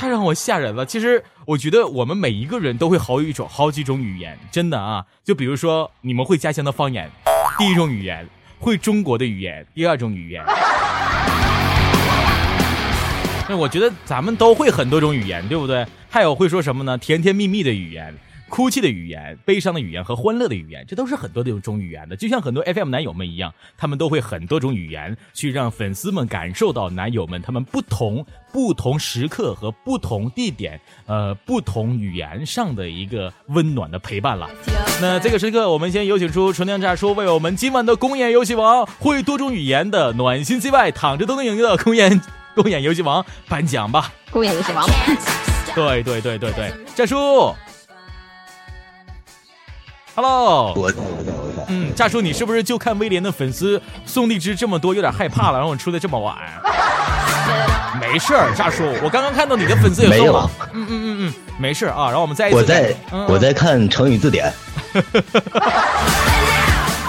[0.00, 0.86] 太让我吓人了。
[0.86, 5.04] 其实我觉得我们每一个人都会好一种好几种语言，真的啊。
[5.22, 7.10] 就比如说你们会家乡的方言，
[7.58, 8.24] 第一种语言；
[8.58, 10.42] 会中国的语言，第二种语言。
[13.46, 15.86] 那我觉得咱们都会很多种语言，对不对？
[16.08, 16.96] 还有会说什么呢？
[16.96, 18.16] 甜甜蜜蜜的语言。
[18.50, 22.16] 哭泣的语言、悲伤的语言和欢乐的语言，这都是很多的种语言的。
[22.16, 34.50] 就像很多 FM 男友们一样，他们都会很多种语言，去让粉丝们感受到男友们他们不同、不同时刻和不同地点，呃，不同语言上的一个温暖的陪伴了。
[35.00, 42.20] 那这个时刻，我们先有请出纯娘炸叔为我们今晚的公演游戏王会多种语言的暖心 C 外躺着都能赢的公演
[42.54, 44.12] 公演游戏王颁奖吧。
[44.30, 44.84] 公演游戏王，
[45.74, 47.54] 对对对对对，炸叔。
[50.22, 50.92] Hello，我
[51.68, 56.36] 嗯，炸叔，你是不是就看威廉的粉丝送荔枝这么多，有点害怕了，然后我出的这么晚？
[57.98, 62.04] 没事儿，炸叔，我刚刚看到你的粉丝也没有送了，嗯嗯嗯嗯，没事啊。
[62.08, 64.52] 然后我们再一次，我在嗯我在看成语字典，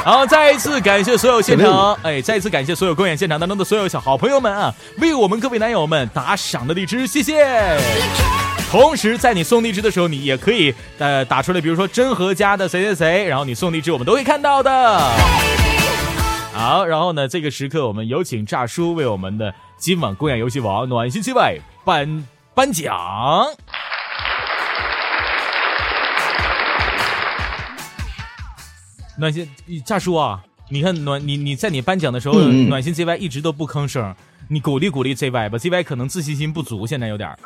[0.06, 7.78] 好，再一次感谢所有现场，哎，再一次感谢所有公演现场当中的所有小好朋友们啊，为我们各位男友们打赏的荔枝，谢谢。
[8.71, 14.97] 同时，在你送荔枝的时候，你也可以呃打出来，比如说真和家的谁谁谁，然后你送荔枝，我们都会看到的。
[16.53, 23.45] 好，然后呢，这个时刻我们有请炸叔为我们的今晚公演游戏王暖心七外颁颁奖。
[29.17, 29.49] 暖心
[29.86, 34.15] 炸叔啊，你看暖你你在你颁奖的时候，暖心 ZY 一直都不吭声，
[34.47, 37.38] 你鼓励鼓励 ZY 吧，ZY 可能自信心不足，现在有点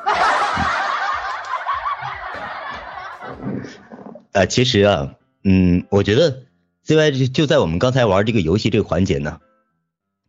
[4.35, 6.43] 呃，其实啊，嗯，我觉得
[6.85, 9.39] CY 就就在我们刚才玩这个游戏这个环节呢，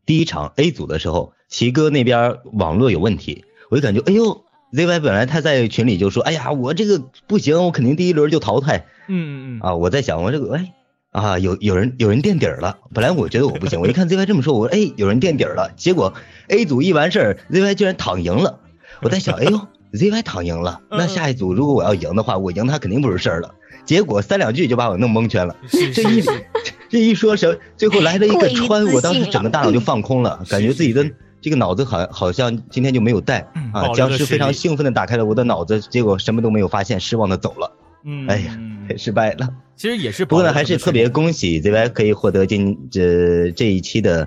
[0.06, 10.72] 第一场 A 组的时候，奇哥那边网络有问题，我就感觉，哎呦，ZY 本来他在群里就说，哎呀，我这个不行，我肯定第一轮就淘汰嗯嗯嗯，啊，我在想，我这个，哎。
[11.10, 12.78] 啊，有有人有人垫底儿了。
[12.92, 15.72] 本来我觉得我不行，我一看 ZY 这么说，我说哎，有人垫底儿了。
[15.74, 16.12] 结果
[16.48, 18.60] A 组一完事儿，ZY 居然躺赢了。
[19.00, 23.54] 我在想，哎呦，ZY 躺赢了，那下一组如果我要赢的话，我赢他肯定不是事儿了。
[23.86, 25.56] 结果三两句就把我弄蒙圈了。
[25.94, 26.22] 这一
[26.90, 31.08] 这一说什，最后来了一个穿，我当时整个大脑就放空了，感觉自己的
[31.40, 33.88] 这个脑子好好像今天就没有带啊。
[33.94, 37.72] 僵尸非常兴奋的打开了我的脑子，结果什么都没有发现，失望的走了。
[38.04, 38.58] 嗯，哎呀，
[38.98, 39.48] 失败了。
[39.76, 44.26] 其实也是，不过呢，还是特别恭喜 ZY 可以获得今这这一期的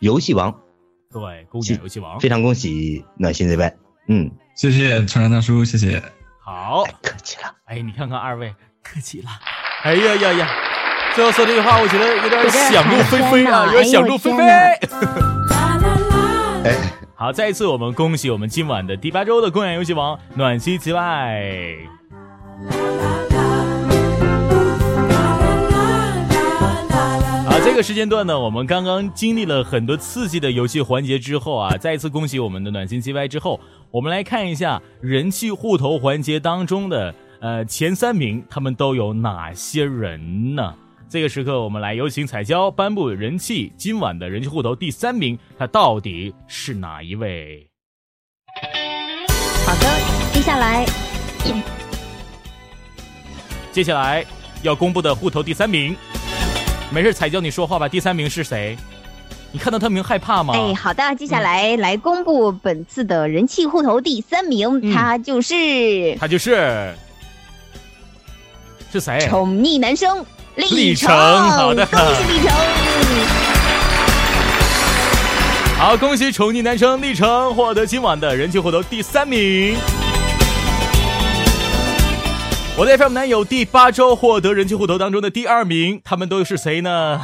[0.00, 0.54] 游戏王。
[1.12, 3.72] 对，恭喜游戏王，非常恭喜暖心 ZY。
[4.08, 6.02] 嗯，谢谢船长大叔，谢谢。
[6.40, 7.52] 好，客气了。
[7.64, 8.54] 哎，你看看二位，
[8.86, 9.28] 客气了。
[9.82, 10.48] 哎呀呀呀！
[11.14, 14.42] 最后说这句话，我觉得有点想入非非啊，有点想入非非。
[16.64, 16.76] 哎，
[17.14, 21.00] 好，再一次我们恭喜我们今晚的第八周的公演游戏王暖心之外。
[27.48, 33.58] 啊，这个时间段呢，我们刚刚经历了很多刺激的游戏环节之后啊，再一次恭喜我们的暖心 CY 之后，
[33.90, 40.74] 我们来看一下人气互投环节当中的呃前三名，他们都有哪些人呢？
[41.08, 47.68] 这个时刻，我们来有请彩椒颁布人气今晚的人气户头第三名，他到底是哪一位？
[49.64, 50.86] 好的，接下来，
[53.70, 54.24] 接下来
[54.62, 55.94] 要公布的户头第三名，
[56.90, 57.88] 没事，彩椒你说话吧。
[57.88, 58.76] 第三名是谁？
[59.52, 60.54] 你看到他名害怕吗？
[60.54, 66.94] 哎，好的，接下来来公布本次的人气户头第三名，嗯他就是他就是
[68.98, 69.18] 是谁？
[69.28, 71.10] 宠溺男生历历程
[71.50, 72.50] 好的恭喜历程。
[75.78, 79.76] 好，恭喜宠溺男生历程获得今晚的人气互投第三名。
[82.78, 87.20] 我的 FM 男友第八周获得人气互投当中的第二名，他们都是谁呢？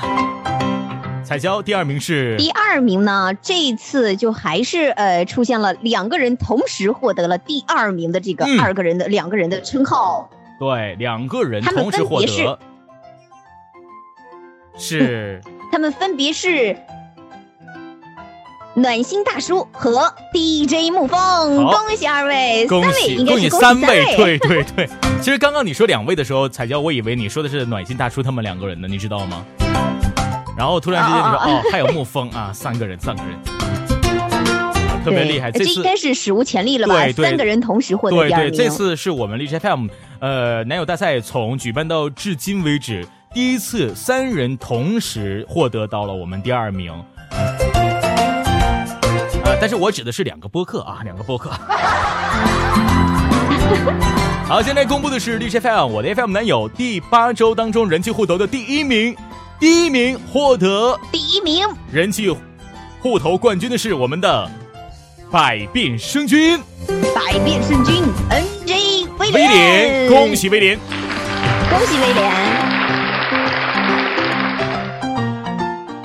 [1.25, 10.29] 彩椒第二名是第二名呢，这一次就还是呃出现了两个人同时获得了第二名的这个嗯二个人的、两个人的称号。
[10.63, 12.57] 对两个人同时获得，
[14.79, 15.41] 是
[15.73, 16.77] 他们分别是
[18.77, 24.89] 暖心大叔和 DJ 沐风，恭喜二位，恭三位喜喜应该是三位，对对对。
[25.21, 29.45] 其实刚刚你说两位的时候，彩椒，我以为你说的是暖心大叔他们两个人呢，你知道吗？
[30.57, 33.37] 然后突然之间你说哦哦哦哦，还有沐风啊，三个人，三个人，
[35.05, 35.51] 特别厉害。
[35.51, 36.95] 这次应该是史无前例了吧？
[37.03, 38.53] 对对三个人同时获得对对，第二名。
[38.53, 39.89] 这次是我们荔枝 FM
[40.23, 43.05] 呃男友大赛从举办到至今为止
[43.35, 46.93] 第一次三人同时获得到了我们第二名。
[46.93, 47.05] 啊、
[49.61, 51.51] 但是我指的是两个播客啊，两个播客。
[54.47, 59.17] 好，现在公布的是荔枝 FM 我的 FM 男友第八周当中人气互投的第一名，
[59.59, 62.33] 第一名获得第一名人气
[63.01, 64.49] 互投冠军的是我们的
[65.33, 66.61] 百变生君。
[67.13, 68.41] 百变圣君嗯
[69.23, 70.77] 威威廉，恭喜威廉！
[71.71, 72.29] 恭喜威廉！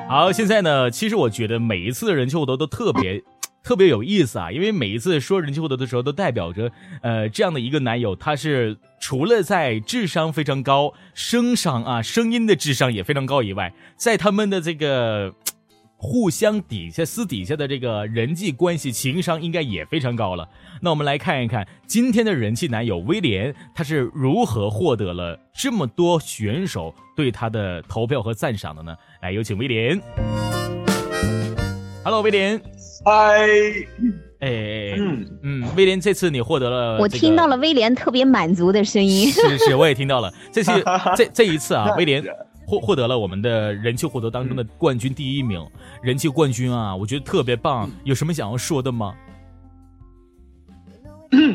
[0.07, 3.23] 好，现在呢，其实我觉得每一次的人气获得都特别。
[3.63, 15.33] 特别有意思啊，因为每一次说人气获得的时候，都代表着，呃，这样的一个男友，他是除了在智商非常高、声商啊声音的智商也非常高以外，在他们的这个
[15.99, 20.47] 互相底下私底下的这个人际关系情商应该也非常高了。
[20.79, 28.95] 那我们来看一看今天的人气男友威廉，他是如何获得了这么多选手对他的投票和赞赏的呢？
[29.23, 29.99] 来，有请威廉。
[32.03, 32.61] Hello，威廉。
[33.03, 33.39] 嗨，
[34.39, 39.31] 哎，嗯嗯，威廉，这次你获得了、这个，我听到了威廉特别满足的声音。
[39.31, 40.31] 是是，我也听到了。
[40.51, 40.71] 这次
[41.17, 42.23] 这这一次啊，威廉
[42.67, 45.65] 获获得了我们的人气获得当中的冠军第一名，
[46.01, 47.89] 人气冠军啊，我觉得特别棒。
[48.03, 49.15] 有什么想要说的吗？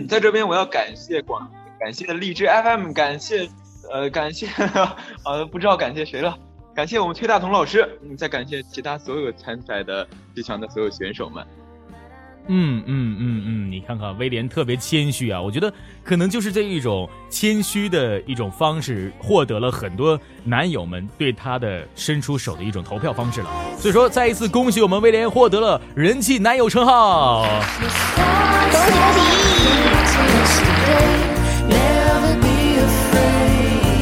[0.09, 1.47] 在这边我要感谢广，
[1.79, 3.47] 感谢荔枝 FM，感谢
[3.91, 4.49] 呃感谢
[5.25, 6.39] 呃不知道感谢谁了，
[6.75, 11.47] 感谢我们崔大同老师，嗯，再感谢其他所有参赛的最强的所有选手们。
[12.49, 23.49] 嗯嗯嗯嗯，你看看威廉特别谦虚啊，我觉得可能就是这一种谦虚的一种方式，获得了很多男友们对他的伸出手的一种投票方式了。
[23.79, 27.45] 所以说，再一次恭喜我们威廉获得了人气男友称号。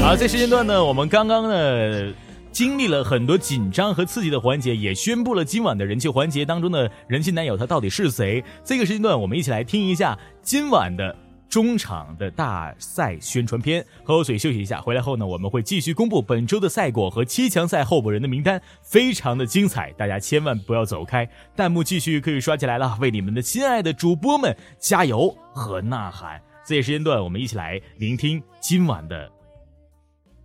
[0.03, 2.13] 好，这时间段呢，我们刚刚呢。
[2.53, 8.43] 经历了很多紧张和刺激的环节，也宣布了今晚的人气环节当中的人气男友他到底是谁。
[8.65, 11.17] 这个时间段，我们一起来听一下今晚的
[11.49, 13.85] 中场的大赛宣传片。
[14.05, 21.29] 喝口水休息一下，回来后呢，我们会继续公布本周的赛果和七强赛候补人的名单，非常的精彩，大家千万不要走开。
[21.55, 26.41] 弹幕继续可以刷起来了，为你们的亲爱的主播们加油和呐喊。
[26.67, 29.40] 这个时间段，我们一起来聆听今晚的。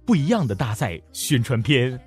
[0.06, 2.00] 不一样的大赛宣传片。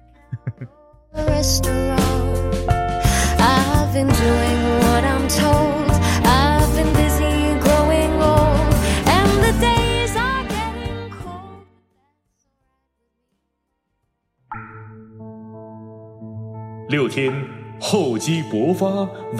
[16.89, 17.31] 六天
[17.79, 18.87] 厚积薄发，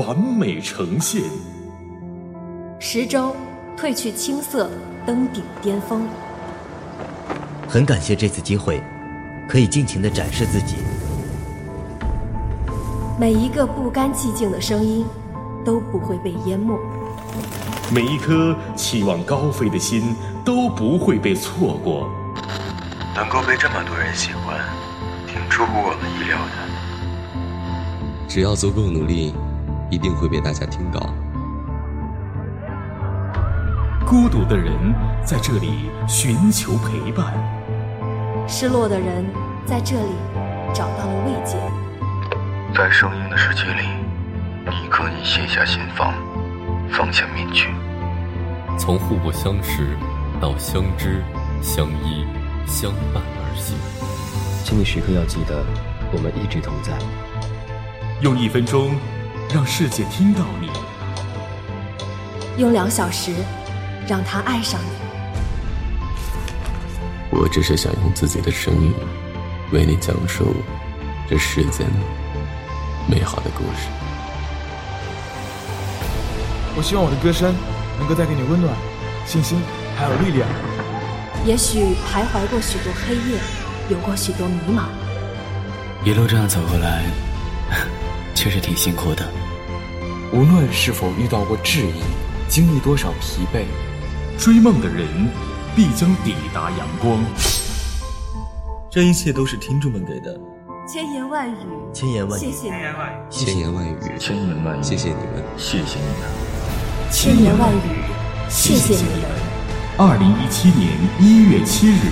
[0.05, 1.23] 完美呈现。
[2.79, 3.35] 十周
[3.75, 4.69] 褪去青涩，
[5.07, 6.07] 登顶巅峰。
[7.69, 8.83] 很感谢这次机会，
[9.47, 10.77] 可以尽情的展示自己。
[13.21, 15.05] 每一个不甘寂静的声音，
[15.67, 16.79] 都不会被淹没。
[17.93, 22.09] 每一颗期望高飞的心，都不会被错过。
[23.15, 24.59] 能够被这么多人喜欢，
[25.27, 26.53] 挺出乎我们意料的。
[28.27, 29.35] 只要足够努力，
[29.91, 31.13] 一定会被大家听到。
[34.07, 34.73] 孤独的人
[35.23, 37.58] 在这里寻求陪伴。
[38.51, 39.27] 失落的人
[39.67, 40.13] 在这里
[40.73, 41.59] 找到了慰藉。
[42.75, 43.87] 在声音的世界里，
[44.65, 46.15] 你可以卸下心防，
[46.91, 47.69] 放下面具。
[48.79, 49.95] 从互不相识
[50.41, 51.23] 到相知、
[51.61, 52.25] 相依、
[52.67, 53.77] 相伴而行。
[54.65, 55.63] 请你时刻要记得，
[56.11, 56.95] 我们一直同在。
[58.23, 58.95] 用一分钟，
[59.55, 60.69] 让世界听到你；
[62.57, 63.31] 用两小时，
[64.09, 65.08] 让他爱上你。
[67.31, 68.93] 我只是想用自己的声音，
[69.73, 70.55] 为你讲述
[71.29, 71.87] 这世间
[73.07, 73.89] 美好的故事。
[76.75, 77.55] 我希望我的歌声
[77.99, 78.75] 能够带给你温暖、
[79.27, 79.61] 信心，
[79.97, 80.49] 还有力量。
[81.45, 83.39] 也许徘徊过许多黑夜，
[83.91, 84.85] 有过许多迷茫。
[86.05, 87.05] 一路这样走过来，
[88.35, 89.29] 确实挺辛苦的。
[90.33, 92.01] 无论是否遇到过质疑，
[92.49, 93.65] 经历多少疲惫，
[94.39, 95.07] 追梦的人
[95.75, 97.19] 必将抵达阳光。
[98.91, 100.39] 这一切都是听众们给的。
[100.87, 101.57] 千言万语，
[101.93, 102.99] 千言万语，谢谢你们，
[103.29, 106.23] 千言万语，千言万语，谢谢你们，谢谢你们。
[107.13, 108.05] 千言万语，
[108.49, 109.31] 谢谢你们。
[109.99, 112.11] 二零一七年一月七日，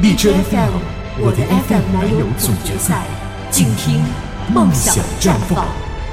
[0.00, 0.78] 荔枝 FM
[1.20, 3.04] 我的 FM 男友总决赛，
[3.50, 4.02] 静听
[4.50, 5.66] 梦想绽放，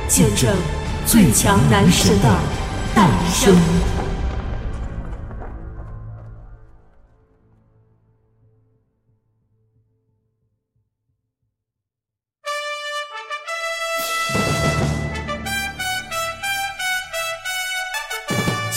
[0.09, 0.53] 见证
[1.05, 2.39] 最强男神的
[2.93, 3.55] 诞生。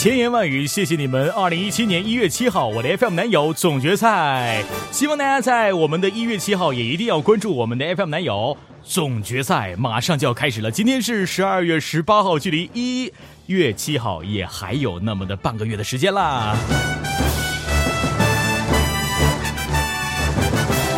[0.05, 1.30] 千言万语，谢谢你们！
[1.30, 10.70] 二零一七年一月七号，我的 FM 男友总决赛，希望大家在我们的一月七号也一定要关注我们的 FM 男友总决赛，马上就要开始了。
[10.70, 13.11] 今天是十二月十八号，距离一
[13.46, 16.55] 月七号也还有那么的半个月的时间啦。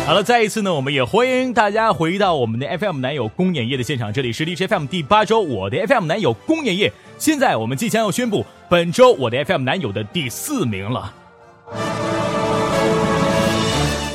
[0.07, 6.89] 好了，再一次呢，我们也欢迎大家回到我们的 FM 男友公演夜的现场，这里是 DJ FM 第八周我的 FM 男友公演夜。
[7.17, 11.13] 现在我们即将要宣布本周我的 FM 男友的第四名了。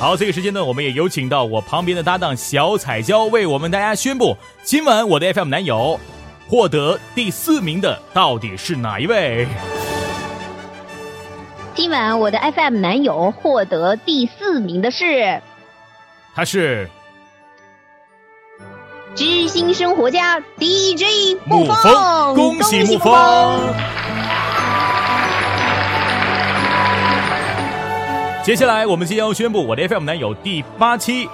[0.01, 6.01] 好，这个时间呢，我们也有请到我旁边的搭档小彩椒为我们大家宣布，今晚我的 FM 男友
[6.49, 9.47] 获得第四名的到底是哪一位？
[11.74, 15.38] 今晚我的 FM 男友获得第四名的是
[16.35, 16.89] 他是
[19.14, 23.74] 知心生活家 DJ 沐风，恭喜沐风！
[28.43, 31.28] 接下来我们即将要宣布我的 FM 男友第八期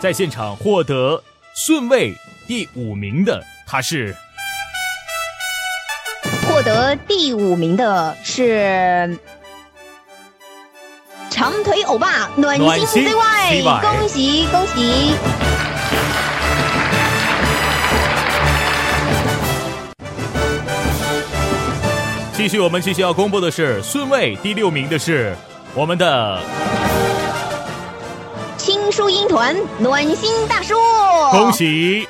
[0.00, 1.22] 在现场获得
[1.54, 2.14] 顺位
[2.48, 4.16] 第五名的，他是
[6.48, 9.18] 获得第五名的是
[11.30, 15.14] 长腿欧巴暖心暖心 CY，CY 恭喜恭喜！
[22.32, 25.34] 继续，我们继续要公布的是顺位第六名的是
[25.74, 26.40] 我们的
[28.56, 30.74] 青树鹰团暖心大叔，
[31.30, 31.52] 恭！
[31.52, 32.06] 喜。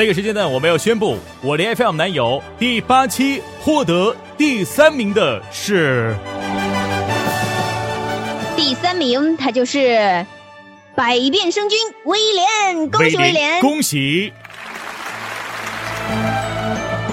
[0.00, 6.16] 这个时间呢，我们要宣布我的 FM 男友第八期获得第三名的是
[8.56, 10.24] 第三名他就是
[10.94, 13.60] 百变生君威廉，恭喜威廉！
[13.60, 14.32] 恭喜！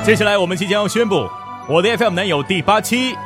[0.05, 1.27] 接下来我们即将要宣布
[1.67, 3.17] 我的 FM 男友第八期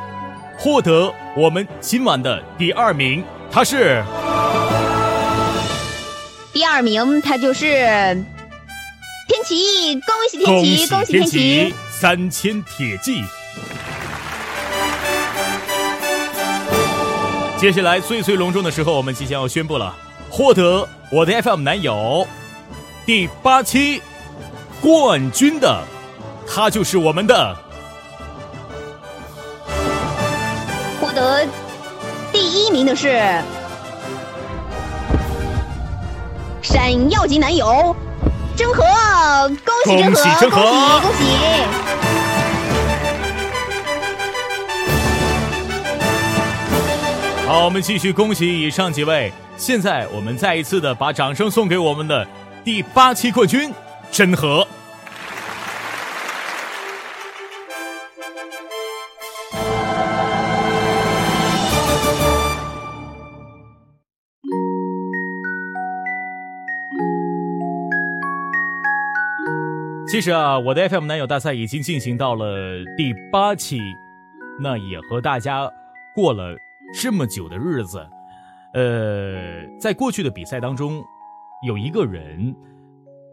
[0.57, 4.03] 获得我们今晚的第二名，他是
[6.51, 8.20] 第二名他就是
[9.52, 11.38] 天启，恭喜天恭启，恭喜天天启
[11.70, 11.76] 启！
[11.91, 13.22] 三千铁骑。
[17.58, 19.93] 接下来最最隆重的时候，我们即将要宣布了，
[20.30, 22.26] 获得我的 FM 男友
[23.06, 24.02] 第八期
[24.82, 25.84] 冠军的，
[26.47, 27.56] 他就是我们的
[31.02, 31.45] 获得
[32.32, 33.22] 第一名的是
[36.62, 37.93] 闪耀级男友
[38.62, 38.84] 真和，
[39.66, 41.26] 恭喜真和，恭喜真和恭喜恭喜！
[47.47, 49.34] 好，我们继续恭喜以上几位。
[49.57, 52.28] 现在我们再一次的把掌声送给我们的
[52.64, 53.74] 第八期冠军
[54.12, 54.68] 真和。
[70.12, 73.80] 其实啊，我的 FM 男友大赛已经进行到了第八期，
[74.59, 75.72] 那也和大家
[76.14, 76.53] 过了
[77.01, 78.05] 这么久的日子。
[78.74, 81.01] 呃，在过去的比赛当中，
[81.66, 82.53] 有一个人，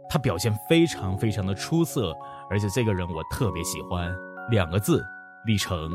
[0.08, 2.14] 他表现非常非常的出色，
[2.48, 4.14] 而且这个人我特别喜欢，
[4.48, 5.04] 两个字，
[5.46, 5.90] 历程。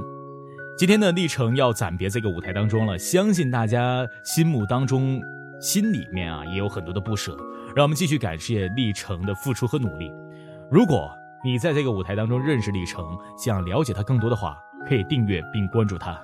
[0.78, 5.22] 今天呢，历程要暂别这个舞台当中了，相信大家心目当中、
[5.62, 7.38] 心里面啊也有很多的不舍。
[7.74, 10.12] 让我们继续感谢历程的付出和努力。
[10.74, 13.06] 如果你在这个舞台当中认识李成，
[13.38, 14.58] 想了解他更多的话，
[14.90, 16.20] 可以订阅并关注他。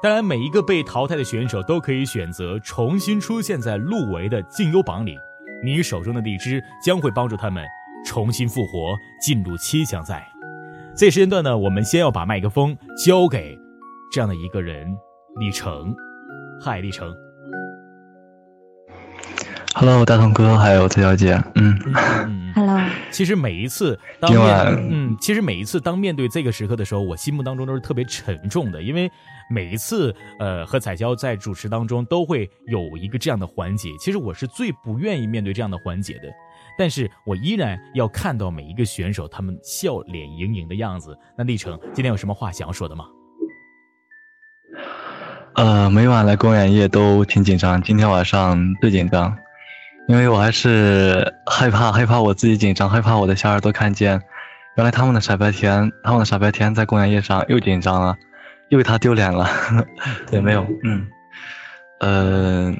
[0.00, 5.18] 当然，每一个被淘汰的选手都可以选择重新出现在入围的竞优榜里，
[5.64, 7.64] 你手中的荔枝将会帮助他们
[8.06, 10.24] 重新复活，进入七强赛。
[10.94, 13.58] 这时间段呢，我们先要把麦克风交给
[14.12, 14.86] 这样的一个人，
[15.40, 15.92] 李成。
[16.64, 17.12] 嗨，李成。
[19.74, 21.76] Hello，大同哥，还有蔡小姐，嗯
[22.26, 22.80] 嗯，Hello。
[23.10, 24.56] 其实每一次当面，
[24.90, 29.10] 嗯，其实每一次当面对这个时刻的时候，我心目当中都是特别沉重的，因为
[29.50, 36.28] 每一次呃和彩娇在主持当中都会有一个这样的环节，其实我是最不愿意面对这样的环节的，
[36.76, 41.16] 但是我依然要看到每一个选手他们笑脸盈盈的样子。
[41.36, 43.04] 那历程今天有什么话想要说的吗？
[45.54, 49.36] 呃，每晚来公演夜都挺紧张，今天晚上最紧张，
[50.08, 54.18] 因为我还是害怕， 害怕我自己紧张，害怕我的小耳朵看见，
[54.76, 58.16] 原来他们的傻白甜，他们的傻白甜在公演夜上又紧张了，
[58.70, 59.46] 又给他丢脸了，
[60.30, 61.06] 对，没有，嗯，
[62.00, 62.74] 呃，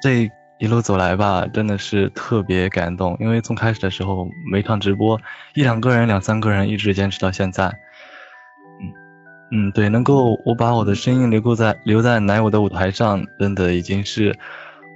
[0.00, 5.20] 这一路走来吧，真的是特别感动，因为从开始的时候每场直播
[5.54, 7.70] 一两个人、两三个人一直坚持到现在。
[9.52, 14.34] 嗯，对，能够我把我的声音留够在留在奶我的舞台上，真的已经是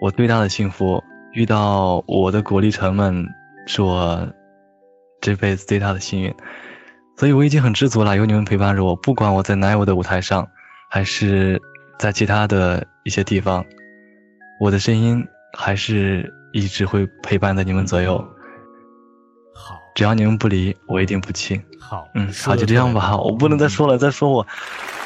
[0.01, 1.03] 我最大的幸福。
[1.33, 3.27] 遇到我的果粒橙们，
[3.67, 4.29] 是我
[5.21, 6.35] 这辈子最大的幸运。
[7.17, 10.47] 所以我已经很知足了，有你们陪伴着我，不管我在哪我的舞台上，
[10.91, 11.61] 还是
[11.99, 13.65] 在其他的一些地方，
[14.61, 15.25] 我的声音
[15.57, 18.17] 还是一直会陪伴在你们左右。
[19.55, 21.61] 好，只要你们不离，我一定不弃。
[21.79, 24.47] 好，嗯，好，就这样吧，我不能再说了，再说我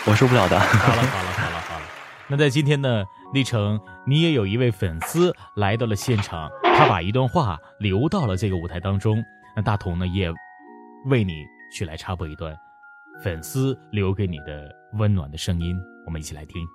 [0.07, 0.59] 我受不了的。
[0.59, 1.46] 好了，好了。
[2.29, 9.23] 那在今天呢，历程你也有一位粉丝来到了现场，他把一段话留到了这个舞台当中。
[9.55, 10.29] 那大同呢，也
[11.05, 12.53] 为你去来插播一段
[13.23, 16.67] 粉丝留给你的温暖的声音，我们一起来听。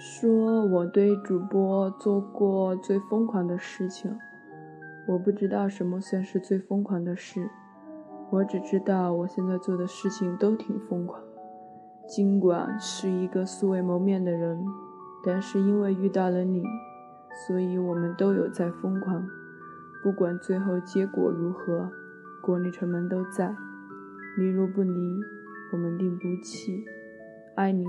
[0.00, 4.16] 说我对主播做过最疯狂的事情，
[5.08, 7.50] 我不知道什么算是最疯狂的事，
[8.30, 11.20] 我只知道我现在做的事情都挺疯狂。
[12.06, 14.64] 尽管是一个素未谋面的人，
[15.24, 16.62] 但是因为遇到了你，
[17.46, 19.26] 所以我们都有在疯狂。
[20.02, 21.90] 不管最后结果如何，
[22.42, 23.54] 果粒城们都在。
[24.38, 24.92] 你若不离，
[25.72, 26.84] 我们定不弃。
[27.56, 27.84] 爱你。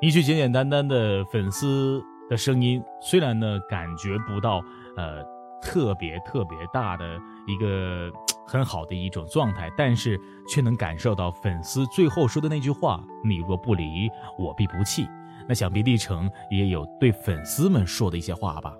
[0.00, 4.62] 一句简简单单的粉丝的声音，虽然呢感觉不到
[4.96, 5.22] 呃
[5.62, 7.04] 特别特别大的
[7.46, 8.10] 一个
[8.46, 10.18] 很好的一种状态，但是
[10.48, 15.06] 却能感受到粉丝最后说的那句话：“你若不离，我必不弃。”
[15.48, 18.72] 那想必历程也有对粉丝们说的一些话吧？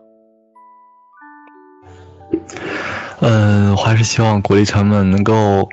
[3.20, 5.68] 嗯，我还是希望果粒橙们能够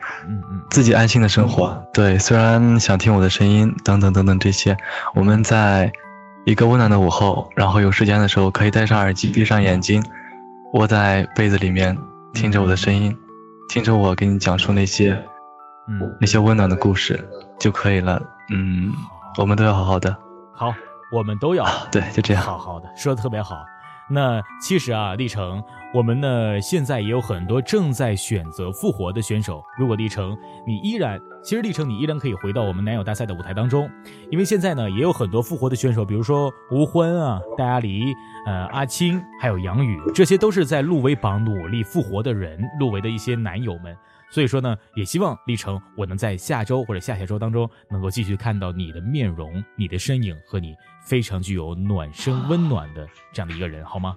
[0.70, 1.82] 自己安心的生活。
[1.94, 4.76] 对，虽然想听我的声音，等等等等这些，
[5.16, 5.92] 我们在
[6.46, 10.04] 一个温暖的午后，然后有时间的时候，可以戴上耳机，闭上眼睛，
[10.78, 11.98] 窝在被子里面，
[12.34, 13.18] 听着我的声音，
[13.68, 15.12] 听着我给你讲述那些，
[15.88, 17.20] 嗯，那些温暖的故事
[17.60, 18.22] 就可以了。
[18.54, 18.94] 嗯，
[19.40, 20.16] 我们都要好好的。
[20.54, 20.72] 好，
[21.12, 22.44] 我们都要对，就这样。
[22.44, 23.66] 好好的，说的特别好。
[24.08, 25.64] 那其实啊，历程，
[25.94, 29.64] 我们呢现在也有很多正在选择复活的选手。
[29.78, 33.90] 如果历程你依然，其实历程你依然可以回到我们男友大赛的舞台当中，
[34.30, 38.14] 因为现在呢也有很多复活的选手，比如说吴欢啊、戴阿黎、
[38.46, 43.96] 呃阿青，还有杨宇，这些都是在入围榜努力复活的人，入围的一些男友们。
[44.30, 54.14] 所以说呢，也希望历程我能在下周或者下下周当中，能够继续看到你的面容、你的身影和你非常具有暖身温暖的这样的一个人，好吗？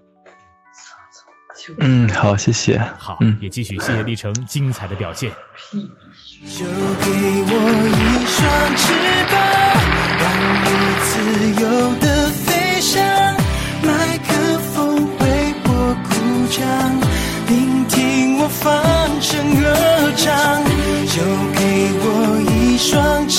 [1.78, 2.78] 嗯，好，谢谢。
[2.98, 5.30] 好，嗯，也继续谢谢历程精彩的表现。
[5.70, 7.10] 就给
[7.46, 7.54] 我
[7.90, 8.40] 一双
[8.76, 8.82] 翅
[9.30, 9.32] 膀，
[10.20, 10.24] 让
[10.64, 10.68] 我
[11.04, 11.10] 自
[11.62, 11.64] 由
[12.00, 12.90] 的飞翔。
[13.82, 13.88] 麦
[14.18, 14.28] 克
[14.72, 15.22] 风为
[15.64, 15.68] 我
[16.08, 16.10] 鼓
[16.50, 16.58] 掌，
[17.48, 19.62] 聆听我放声歌
[20.16, 20.24] 唱。
[21.10, 21.16] 就
[21.52, 21.60] 给
[22.02, 22.04] 我
[22.52, 23.36] 一双翅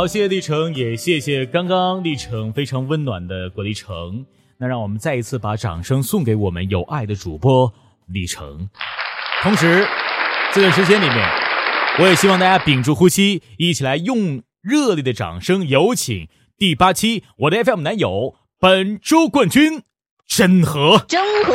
[0.00, 4.24] 好，谢谢历程，也谢谢刚刚历程非常温暖的果粒橙。
[4.56, 7.70] 那让我们再一次把掌声送给我们有爱的主播
[8.06, 8.70] 历程。
[9.42, 9.86] 同时，
[10.54, 11.18] 这段时间里面，
[11.98, 19.82] 我也希望大家屏住呼吸，一起来用热烈的掌声有请第八期我的 FM 男友本周冠军
[20.26, 21.04] 真和。
[21.06, 21.52] 真和。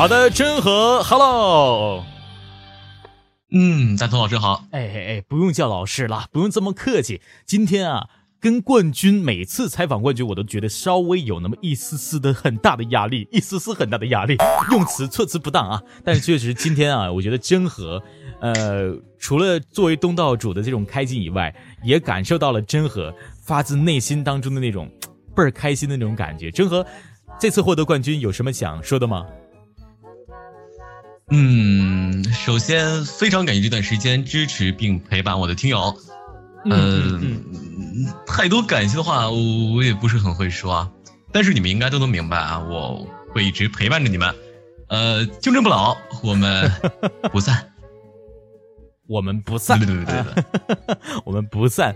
[0.00, 2.02] 好的，真和，Hello。
[3.50, 4.64] 嗯，大头老师好。
[4.70, 7.20] 哎哎哎，不用叫老师了，不用这么客气。
[7.44, 8.08] 今天啊，
[8.40, 14.38] 跟冠军每次采访冠军，我都觉得稍微有那么一丝丝的很大的压力，一丝丝很大的压力，
[14.72, 15.82] 用词措辞不当啊。
[16.02, 18.02] 但是确实今天啊，我觉得真和，
[18.40, 24.90] 呃，除了作为东道主的这种开心以外，也感受到了真和发自内心当中的那种
[25.36, 26.50] 倍儿开心的那种感觉。
[26.50, 26.86] 真和
[27.38, 29.26] 这次获得冠军有什么想说的吗？
[31.32, 35.94] 嗯，首先非常感谢这段时间支持并陪伴我的听友。
[36.64, 37.42] 嗯，
[38.26, 40.90] 太多感谢的话，我我也不是很会说啊。
[41.32, 44.34] 但是你们应该都能明白啊，我会一直陪伴着你们。
[44.88, 46.68] 呃，青春不老，我们
[47.32, 47.64] 不散。
[49.06, 49.78] 我们不散。
[49.78, 51.94] 对对对对， 我们不散。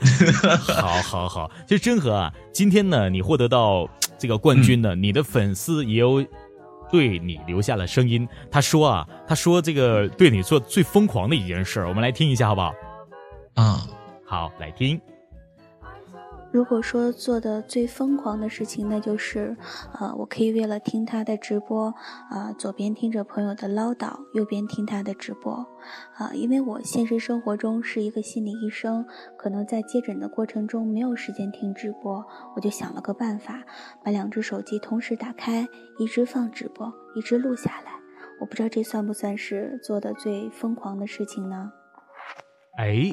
[0.60, 6.24] 好好好，其实真和啊，今天呢，你获得到这个冠军呢，你的粉丝也有。
[6.94, 8.28] 对你留下了声音。
[8.52, 12.72] 他说啊，他说这个对你做最疯狂的一件事，我们来听一下好不好？
[13.54, 13.84] 啊，
[14.24, 15.00] 好，来听。
[16.54, 19.56] 如果说做的最疯狂的事情，那就是，
[19.98, 21.92] 呃，我可以为了听他的直播，
[22.30, 25.66] 啊，左边听着朋友的唠叨，右边听他的直播，
[26.14, 29.04] 啊，因为我现实生活中是一个心理医生，
[29.36, 32.24] 可能在接诊的过程中没有时间听直播，
[32.54, 33.64] 我就想了个办法，
[34.04, 35.66] 把两只手机同时打开，
[35.98, 36.86] 一直放直播，
[37.16, 37.90] 一直录下来。
[38.40, 41.72] 我不知道这算不算是做的最疯狂的事情呢？
[42.78, 43.10] 哎，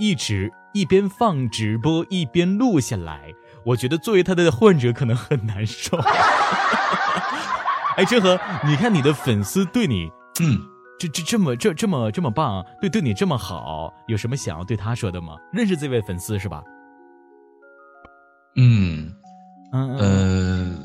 [0.00, 0.50] 一直。
[0.72, 3.34] 一边放直播一边录下来，
[3.64, 5.98] 我觉得作为他的患者可能很难受。
[7.96, 10.08] 哎，真和，你看你的粉丝对你，
[10.40, 10.60] 嗯，
[10.96, 15.34] 这这这么这这么这么棒，对对你这么好，有什么想要对他说的吗？
[15.52, 16.62] 认识这位粉丝是吧？
[18.54, 19.12] 嗯
[19.72, 20.78] 嗯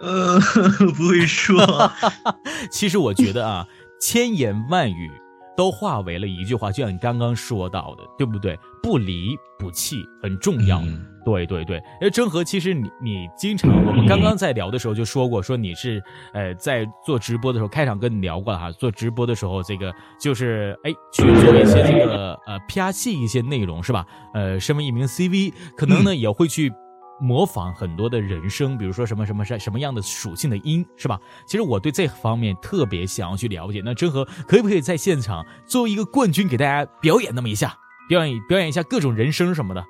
[0.00, 0.40] 呃呃，
[0.96, 1.92] 不会说。
[2.72, 3.66] 其实我觉得啊，
[4.00, 5.12] 千言万语。
[5.56, 8.58] 都化为了一句话，就像你刚刚说到的，对不对？
[8.82, 10.80] 不离不弃很重要。
[11.24, 16.00] 对对对，因为真和其实你你经常，我们刚刚在聊的时候就说过，说你是
[16.32, 24.06] 呃在做直播的时候，开场跟你聊过了哈，做直播的时候这个就是哎去做一些这个呃 PR 戏一些内容是吧？
[24.34, 26.72] 呃，身为一名 CV，可能呢也会去。
[27.20, 31.18] 模仿很多的人声，比如说什么什么什什么样的属性的音，是吧？
[31.46, 33.80] 其实我对这方面特别想要去了解。
[33.84, 37.74] 那真和可不可以在现场作为一个冠军给大家表演那么一下，
[38.08, 39.84] 表演表演一下各种人声什么的，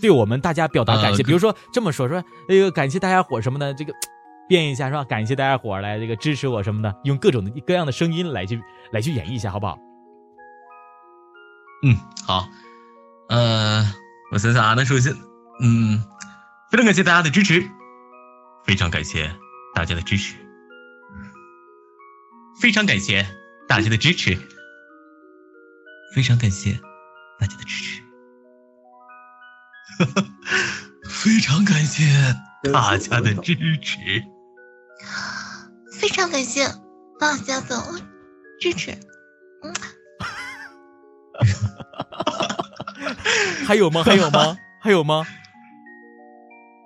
[0.00, 1.22] 对我们大家表达感谢。
[1.22, 3.92] 比如说这么说说，那个感谢大家伙什么的，这个
[4.48, 5.04] 变一下是吧？
[5.04, 8.58] 感谢大家伙来这个支持我什么的，用各种的各样的声音来去
[8.90, 9.78] 来去演绎一下，好不好？
[11.82, 11.94] 嗯，
[12.26, 12.48] 好。
[13.28, 13.84] 呃，
[14.32, 15.27] 我想想啊，那首先。
[15.60, 16.02] 嗯，
[16.70, 17.68] 非常感谢大家的支持，
[18.64, 19.34] 非常感谢
[19.74, 20.34] 大家的支持，
[22.60, 23.26] 非常感谢
[23.68, 24.38] 大家的支持，
[26.14, 26.78] 非常感谢
[27.40, 28.02] 大家的支持，
[31.10, 32.04] 非常感谢
[32.72, 33.98] 大家的支持，
[35.98, 36.64] 非常感谢
[37.18, 37.82] 大家的
[38.60, 38.92] 支持。
[39.62, 39.74] 嗯，
[43.66, 44.04] 还有吗？
[44.04, 44.56] 还有吗？
[44.80, 45.26] 还有吗？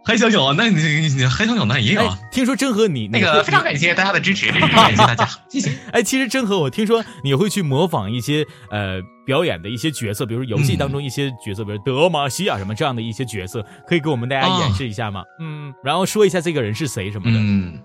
[0.04, 0.54] 还想有啊？
[0.56, 2.18] 那你你还想有那也有啊？
[2.32, 5.72] 听说真和你那个非常感谢大家的支持，感谢大家， 谢谢。
[5.92, 15.22] 哎，其实真和我听说你会去模仿一些呃表演的一些角色，比如游戏当中一些角色，比如德玛西亚什么这样的一些角色，可以给我们大家演示一下吗？
[15.40, 17.38] 嗯，然后说一下这个人是谁什么的。
[17.38, 17.78] 嗯，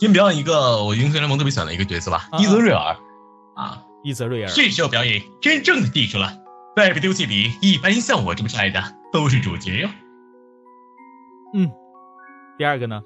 [0.00, 2.96] 先表演一个我英雄联盟特别喜欢的一个角色吧，伊泽瑞尔
[3.56, 4.50] 啊，伊泽瑞尔。
[4.52, 6.32] 这时候表演真正的地出了，
[6.76, 8.80] 在被丢弃里，一般像我这么帅的。
[9.12, 9.88] 都是主角哟。
[11.54, 11.70] 嗯，
[12.58, 13.02] 第二个呢？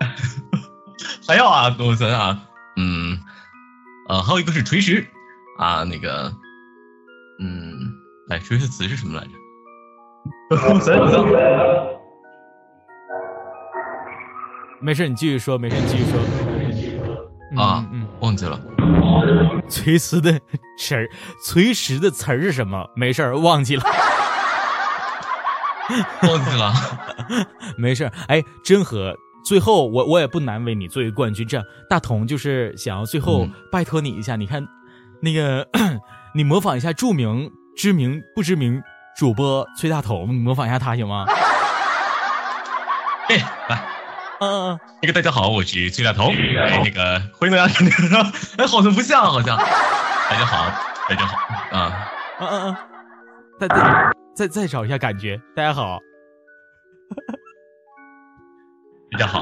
[1.26, 3.18] 还有啊，我想想啊，嗯，
[4.08, 5.04] 呃，还有一个是锤石
[5.58, 6.32] 啊，那个，
[7.40, 7.92] 嗯，
[8.30, 9.30] 哎，锤石词是什么来着？
[10.50, 11.26] 我想想，
[14.80, 16.20] 没事，你继续说，没事，你继续说。
[17.60, 18.60] 啊，嗯，忘记了。
[19.68, 20.38] 锤石的
[20.78, 21.08] 词儿，
[21.44, 22.88] 锤石的词儿是什么？
[22.94, 23.82] 没事，忘记了。
[26.28, 26.72] 忘记了，
[27.76, 29.14] 没事哎，真和，
[29.44, 34.66] 最后我我也不难为你作为冠军，这样大同就是想要最后拜托你一下，你看，
[35.22, 35.66] 那个
[36.34, 38.82] 你模仿一下著名、知名不知名
[39.16, 41.24] 主播崔大同，你模仿一下他行吗？
[43.28, 43.36] 哎，
[43.68, 43.84] 来，
[44.40, 48.22] 嗯嗯，那个大家好，我是崔大同，哎，那个欢迎大家那个，
[48.58, 50.66] 哎，好像不像，好像，大家好，
[51.08, 51.36] 大家好，
[51.76, 52.08] 啊，
[52.40, 52.76] 嗯嗯嗯，
[53.60, 53.76] 再再
[54.36, 55.98] 再再找一下感觉，大家好。
[59.08, 59.40] 比较好。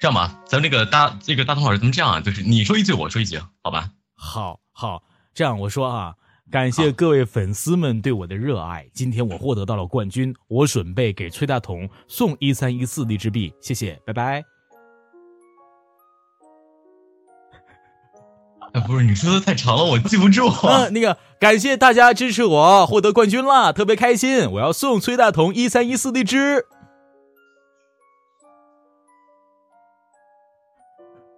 [0.00, 3.90] 这样吧，咱们那个大这个大同老师，咱们这样啊，就是你说一句，我说一句，好吧？
[4.14, 5.02] 好好，
[5.34, 6.14] 这样我说啊，
[6.50, 8.88] 感谢各位粉丝们对我的热爱。
[8.94, 14.42] 今天我获得到了冠军，我准备给崔大同送一三一四荔枝币，谢谢，拜拜。
[18.74, 20.48] 哎， 不是，你说的太长了，我记不住。
[20.68, 24.50] 嗯，那个感谢大家支持我，获得冠军啦，特别开心。
[24.52, 26.66] 我要送崔大同一三一四荔枝。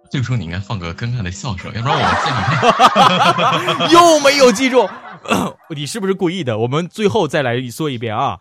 [0.09, 4.89] 这个时候你应该放个尴尬的笑声，要不然我记 又没有记住，
[5.75, 6.57] 你是不是故意的？
[6.59, 8.39] 我们最后再来说一遍啊！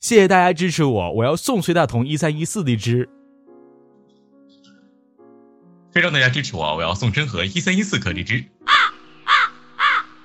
[0.00, 3.08] 谢谢大家支持我，我要送崔大同一三一四荔枝。
[5.96, 8.44] 非常大家支持我，我要送真和一三一四颗荔枝。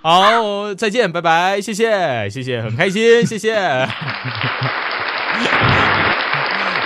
[0.02, 3.56] 好，再见，拜拜，谢谢，谢谢，很开心， 谢谢。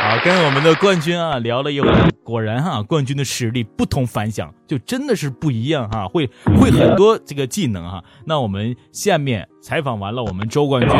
[0.03, 6.29] 好，跟我们的冠军啊聊了一会儿，果然哈，冠军的实力不同凡响，就真的是不一样哈，会
[6.59, 8.03] 会很多这个技能哈。
[8.27, 10.91] 那我们下面采访完了我们周冠军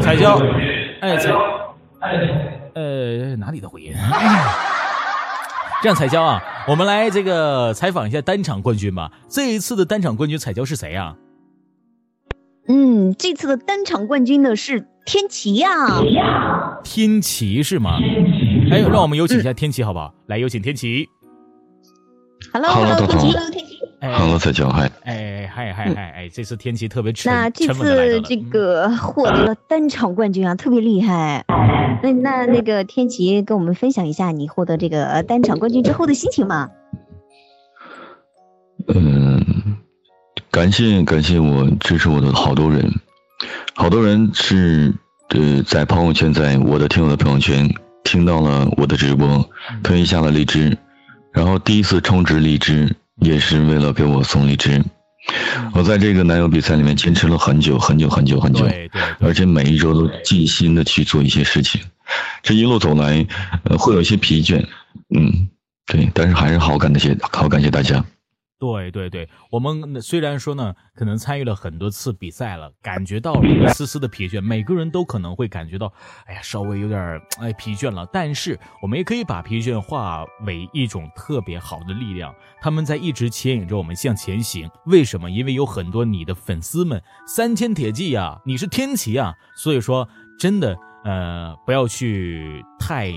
[0.00, 0.40] 彩椒，
[1.00, 1.32] 哎彩，
[2.74, 3.92] 呃哪里的回音？
[5.82, 9.10] 这样彩椒啊，我们来这个采访一下单场冠军吧。
[9.28, 11.16] 这一次的单场冠军彩椒是谁呀？
[12.68, 16.00] 嗯，这次的单场冠军呢是天琪呀。
[16.84, 17.98] 天琪是吗？
[18.70, 20.14] 哎，让我们有请一下天琪，好不好？
[20.28, 21.08] 来，有请天琪。
[22.52, 23.71] Hello，Hello，天琪。
[24.02, 24.36] 哎，Hello。
[25.04, 31.44] 哎，嗨嗨嗨哎，这次天琪特别沉，那这次这个获得了单场冠军啊，特别厉害。
[32.02, 36.68] 那那那个天琪跟我们分享一下你获得这个单场冠军之后的心情吗？
[38.92, 39.40] 嗯，
[40.50, 42.92] 感谢感谢我支持我的好多人，
[43.76, 44.92] 好多人是
[45.28, 47.72] 呃在朋友圈，在我的听友的朋友圈。
[48.02, 49.48] 听到了我的直播，
[49.84, 50.76] 特意下了荔枝，
[51.30, 54.82] 然后第一次充值荔枝也是为了给我送荔枝。
[55.72, 58.66] 我在这个男友比赛里面坚持了很久很久很久很久，
[59.20, 61.80] 而且每一周都尽心的去做一些事情。
[62.42, 63.24] 这一路走来，
[63.64, 64.64] 呃，会有一些疲倦，
[65.14, 65.48] 嗯，
[65.86, 68.04] 对，但是还是好感谢，好感谢大家。
[68.62, 75.92] 对对对，我们虽然说呢，可能参与了很多次比赛了，感觉到了一丝丝的疲倦，每个人都可能会感觉到，
[76.26, 78.06] 哎呀，稍微有点哎疲倦了。
[78.12, 84.70] 但是我们也可以把疲倦化为一种特别好的力量，他们在一直牵引着我们向前行。
[84.86, 85.28] 为什么？
[85.28, 90.08] 因为有很多你的粉丝们，三千铁骑呀，你是天骑啊，所以说
[90.38, 90.78] 真的。
[91.04, 93.12] 呃，不要去太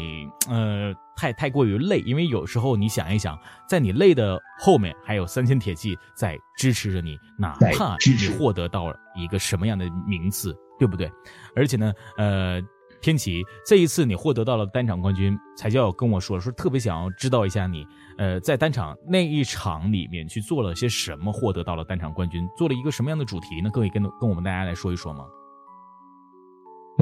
[0.49, 11.09] 呃太太过于累，因为有时候你想一想，在你累的后面还有三千铁骑在支持着你，哪怕你获得到了一个什么样的名次，对不对？
[11.55, 12.61] 而且呢，呃，
[13.01, 17.87] 天启这一次你获得到了单场冠军，才叫跟我说说特别想要知道一下你，
[18.17, 23.69] 呃，在单场那一场里面去做了些什么，获得到了单场冠军，做了一个什么样的主题呢？
[23.69, 25.23] 可以跟跟我们大家来说一说吗？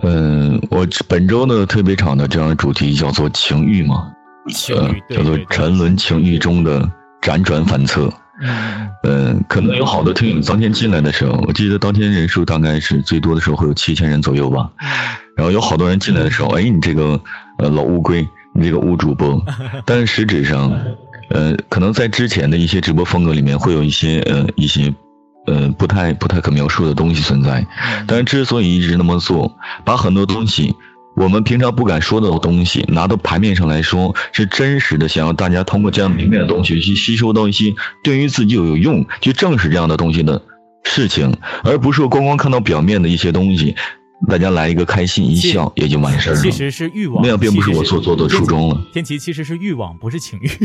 [0.03, 4.11] 嗯，我本周的特别场的这样的主题叫做情欲嘛，
[4.75, 6.89] 呃，叫做沉沦情欲中的
[7.21, 8.11] 辗转反侧。
[9.03, 14.69] 嗯，可能有好多听友当天进来的时候，我记得当天人数大概是最多的时候会有七千人左右吧。
[15.37, 17.19] 然后有好多人进来的时候，哎，你这个
[17.59, 19.41] 呃老乌龟，你这个乌主播，
[19.85, 20.69] 但是实质上，
[21.29, 24.93] 呃，可能在之前的一些直播风格里面会有一些呃一些。
[25.45, 27.65] 呃，不太不太可描述的东西存在，
[28.07, 30.73] 但是之所以一直那么做，把很多东西
[31.15, 37.73] 我们平常不敢说的东西拿到牌面上来说，是真实的，想要大家通过这样明面的东西去吸收到一些
[38.03, 40.41] 对于自己有用、去证实这样的东西的
[40.85, 43.75] 事情，而不是光光看到表面的一些东西，
[44.29, 46.41] 大家来一个开心一笑也就完事儿了。
[46.41, 48.81] 其实是欲望，那样并不是我所做的初衷了。
[48.93, 50.49] 天琪其实是欲望，不是情欲。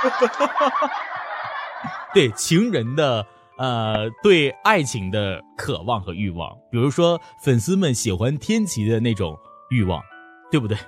[2.14, 3.26] 对情人的。
[3.60, 9.38] 呃，对爱情的渴望和欲望，比如说粉丝们喜欢天琪的那种
[9.70, 10.02] 欲望，
[10.50, 10.78] 对不对？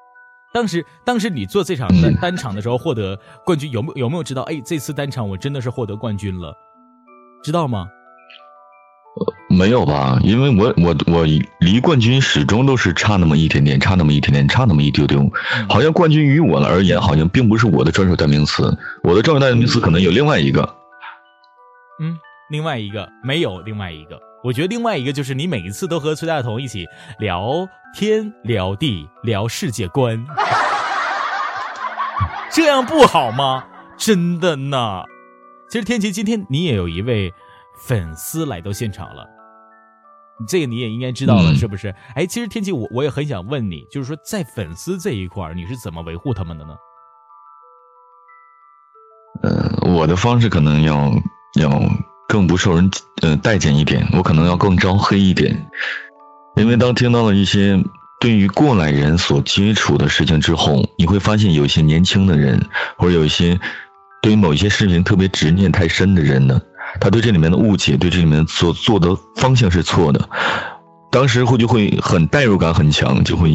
[0.54, 4.42] 当时，当时你做这场单单场的时候获得冠军，有没有有没有知道？
[4.42, 6.56] 哎，这次单场我真的是获得冠军了，
[7.44, 7.86] 知道吗？
[9.20, 10.18] 呃没有吧？
[10.22, 11.26] 因为我我我
[11.60, 15.30] 离冠军始终都是差那么一点点，差那么一点点，差那么一丢丢。
[15.68, 20.81] 好像冠军于我而言，好像并不是我的专属代名词，我的专属代名词可能有另外一个。
[22.00, 22.18] 嗯，
[22.50, 26.86] 另外一个没有另外一个，我觉得另外一个就是你每一次都和崔大同一起
[27.18, 30.24] 聊天聊地聊世界观，
[32.50, 33.66] 这样不好吗？
[33.96, 35.04] 真的呢。
[35.68, 37.32] 其实天琪今天你也有一位
[37.78, 39.26] 粉丝来到现场了，
[40.48, 41.94] 这个你也应该知道了，嗯是不是？
[42.14, 46.74] 哎，其实天琪，我我也很想问你，就是说在粉丝这一块儿，你是怎么维护他们的呢？
[49.42, 51.10] 呃，我的方式可能要
[51.60, 51.82] 要
[52.28, 52.90] 更不受人
[53.20, 55.54] 呃待见一点，我可能要更招黑一点，
[56.56, 57.82] 因为当听到了一些
[58.20, 62.64] 对于过来人所接触的事情之后，你会发现有一些年轻的人，
[62.96, 63.58] 或者有一些
[64.22, 66.60] 对于某一些事情特别执念太深的人呢，
[67.00, 70.28] 他对这里面的误解，对这里面所做的方向是错的。
[71.10, 73.50] 当时会就会很代入感很强，就会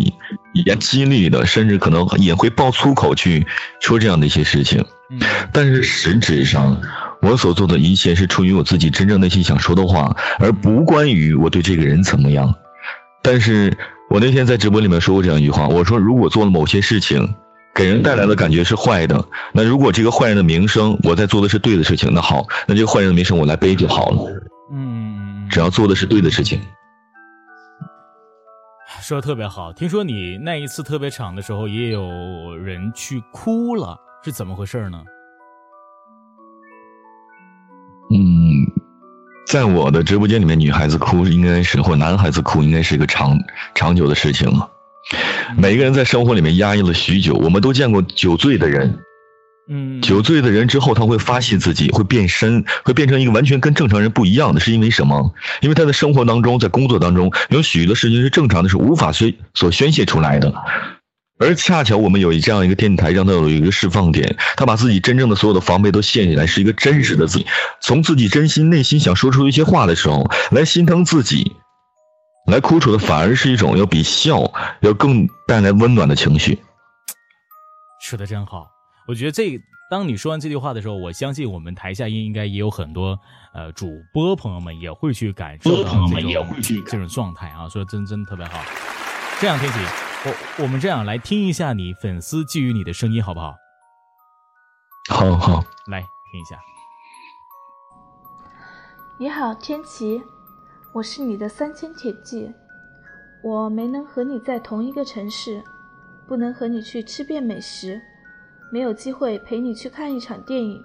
[0.53, 3.47] 也激励的，甚至可能也会爆粗口去
[3.81, 4.85] 说这样的一些事情。
[5.51, 6.79] 但是实质上，
[7.21, 12.53] 我所做的一切是出于我自己真正内心想说的话，而不关于我对这个人怎么样。
[13.23, 13.75] 但是
[14.09, 17.35] 我那天在直播里面说过这样一句话，我说如果做了某些事情，
[17.75, 24.31] 给人带来的感觉是坏的，那如果这个坏人的名声我在做的是对的事情，那好，那这个坏人的名声我来背就好了。
[24.71, 26.61] 嗯，只要做的是对的事情。
[29.01, 35.01] 说的特别好，听说你那一次特别场的时候，也有人去哭了，是怎么回事呢？
[38.09, 38.65] 嗯，
[39.47, 43.37] 在我的直播间里面，女孩子哭应该是或男孩子哭应该是一个长
[43.75, 44.69] 长久的事情了。
[45.57, 48.99] 每个人在生活里面压抑了许久，我们都见过酒醉的人。
[49.69, 55.33] 嗯，酒醉的人之后，他会发泄自己会变身，会变成一个完全跟正常人不一样的，是因为什么？
[55.61, 60.53] 因为他的生活当中，在工作当中，有许多事情是正常的，是无法宣所宣泄出来的。
[61.39, 67.45] 而恰巧我们有一这样一个电台，让他有一个释放点，他把自己真正的所有的防备都卸下来，是一个真实的自己，
[67.81, 71.55] 从自己真心内心想说出一些话的时候，来心疼自己，
[72.47, 76.59] 来哭楚的反而是一种要比笑要更带来温暖的情绪。
[78.01, 78.67] 说的真好，
[79.07, 79.59] 我觉得这
[79.89, 83.17] 当你说完这句话的时候，我相信我们台下应应该也有很多
[83.53, 88.59] 呃主播朋友们也会去感受到这种这种状态啊，说真真特别好。
[89.39, 89.77] 这样，天琪，
[90.25, 93.55] 我我们这样来听一下你粉丝寄予你的声音，好不好？
[95.09, 96.59] 好好，来听一下。
[99.19, 100.23] 你好，天琪，
[100.91, 102.51] 我是你的三千铁骑。
[103.43, 105.63] 我没能和你在同一个城市，
[106.27, 108.01] 不能和你去吃遍美食，
[108.71, 110.81] 没有机会陪你去看一场电影。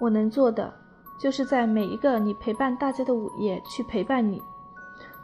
[0.00, 0.72] 我能做的，
[1.18, 4.40] 就是在每一个你陪伴大家的午夜去陪伴你，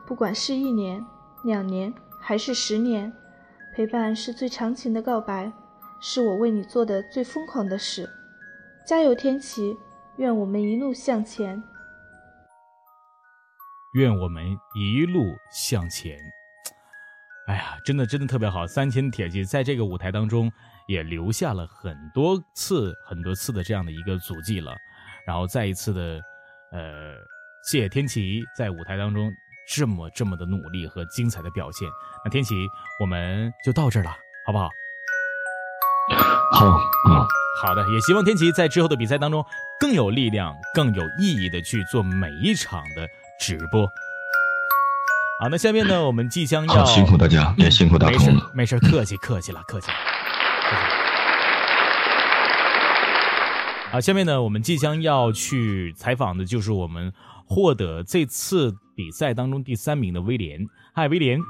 [0.04, 1.04] 不管是一年、
[1.44, 3.12] 两年还是十年，
[3.74, 5.52] 陪伴是最长情的告白，
[6.00, 8.08] 是我为你做的最疯狂的事。
[8.86, 9.76] 加油，天琪！
[10.16, 11.62] 愿我们一路向前。
[13.94, 14.44] 愿我们
[14.74, 16.18] 一路向前。
[17.46, 18.66] 哎呀，真的真的特别好！
[18.66, 20.52] 三千铁骑在这个舞台当中
[20.86, 24.72] 也留下了很多次、很多次的这样的一个足迹了。
[25.26, 26.20] 然后再一次的，
[26.70, 27.14] 呃，
[27.64, 29.32] 谢谢天琪在舞台当中
[29.72, 31.88] 这么这么的努力和精彩的表现。
[32.24, 32.54] 那天琪，
[32.98, 34.10] 我们就到这儿了，
[34.44, 34.68] 好不好？
[36.52, 36.66] 好，
[37.08, 37.26] 嗯，
[37.62, 39.44] 好的，也希望天琪在之后的比赛当中
[39.78, 43.06] 更有力量、更有意义的去做每一场的
[43.38, 43.86] 直播。
[45.40, 48.50] 好，那下面呢，我们即将要好辛苦大家，也辛苦大没事同了。
[48.52, 49.94] 没事，客气客气了，客气了。
[53.92, 57.12] 好，下面呢，我们即将要去采访的就是我们
[57.50, 60.64] 获得这次比赛当中第三名的威廉。
[60.94, 61.40] 嗨，威廉。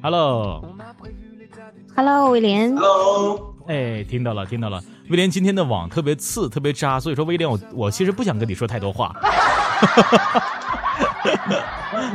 [0.00, 0.64] Hello。
[1.96, 2.76] Hello，威廉。
[2.76, 3.56] Hello。
[3.66, 4.80] 哎，听到了，听到了。
[5.10, 9.12] 威廉今天的网特别刺，特别渣，所以说威廉，我我其实不想跟你说太多话。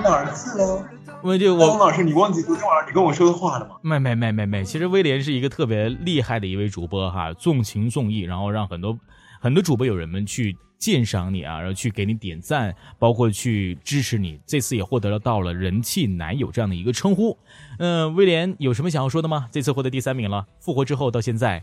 [0.01, 0.89] 哪儿次了？
[1.21, 3.75] 我就我汪老师，你忘记昨天晚上你跟我说的话了吗？
[3.81, 8.97] 没没没没没，其实威廉是一个特别厉害的一位主播哈，重情重义，然后让很多
[9.43, 14.39] 很多主播友人们去鉴赏你啊，然后去给你点赞，包括去支持你。
[14.47, 17.37] 这次也获得了到了人气男友这样的一个称呼。
[17.77, 19.49] 嗯、威廉有什么想要说的吗？
[19.51, 21.61] 这次获得第三名了，复活之后到现在，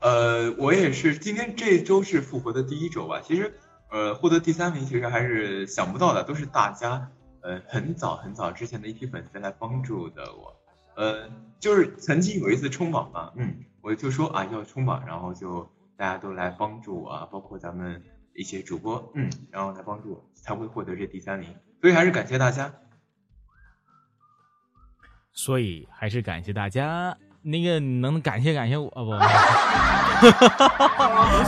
[0.00, 3.20] 呃，我也是，今天这周是复活的第一周吧。
[3.20, 3.52] 其实，
[3.90, 7.10] 呃，获得第三名其实还是想不到的，都是大家
[7.40, 10.54] 呃很早很早之前的一批粉丝来帮助的我。
[10.94, 11.28] 呃，
[11.58, 15.68] 就是曾经有一次冲榜嘛，嗯，我就说啊要冲榜，然后就
[16.00, 18.02] 大家都来帮助我啊，包括咱们
[18.34, 21.54] 一些主播，嗯，然后来帮助我，才会获得这第三名。
[21.78, 22.72] 所以还是感谢大家。
[25.34, 27.14] 所以还是感谢大家。
[27.42, 29.12] 那个能感谢感谢我啊不？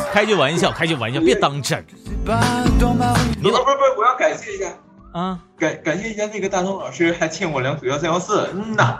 [0.13, 1.83] 开句玩笑，开句玩笑，别当真。
[1.83, 2.37] 不不
[2.85, 4.71] 不不，我要感谢一下
[5.15, 8.99] 啊，感感谢一下那个大东老师，还欠我两组幺三幺四，嗯呐。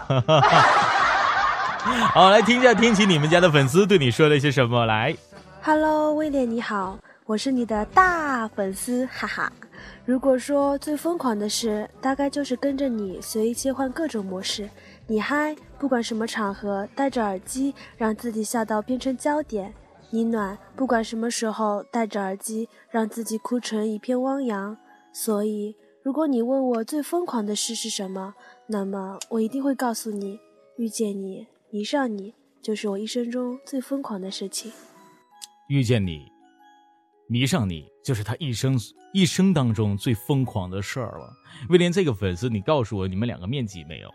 [2.15, 4.87] 好，来听一下天琪你们家的粉丝对你说了些什么。
[4.87, 5.15] 来，
[5.65, 9.53] Hello，威廉你好，我是你的大粉丝，哈哈。
[10.05, 14.69] 如果说最疯狂的事，大概就是跟着你随意切换各种模式。
[15.07, 19.71] 你嗨，不管什么场合，戴着耳机，让自己笑到变成焦点；
[20.11, 24.77] 你暖，不管什么时候，戴着耳机，让自己哭成一片汪洋。
[25.13, 28.35] 所以，如果你问我最疯狂的事是什么，
[28.67, 30.41] 那么我一定会告诉你：
[30.77, 34.73] 遇见你，迷上你，就是我一生中最疯狂的事情。
[35.73, 36.31] 遇见你，
[37.31, 38.79] 迷上你，就是他一生
[39.15, 41.33] 一生当中最疯狂的事儿了。
[41.71, 44.09] 威廉，这个粉丝，你告诉我你们两个面积没有？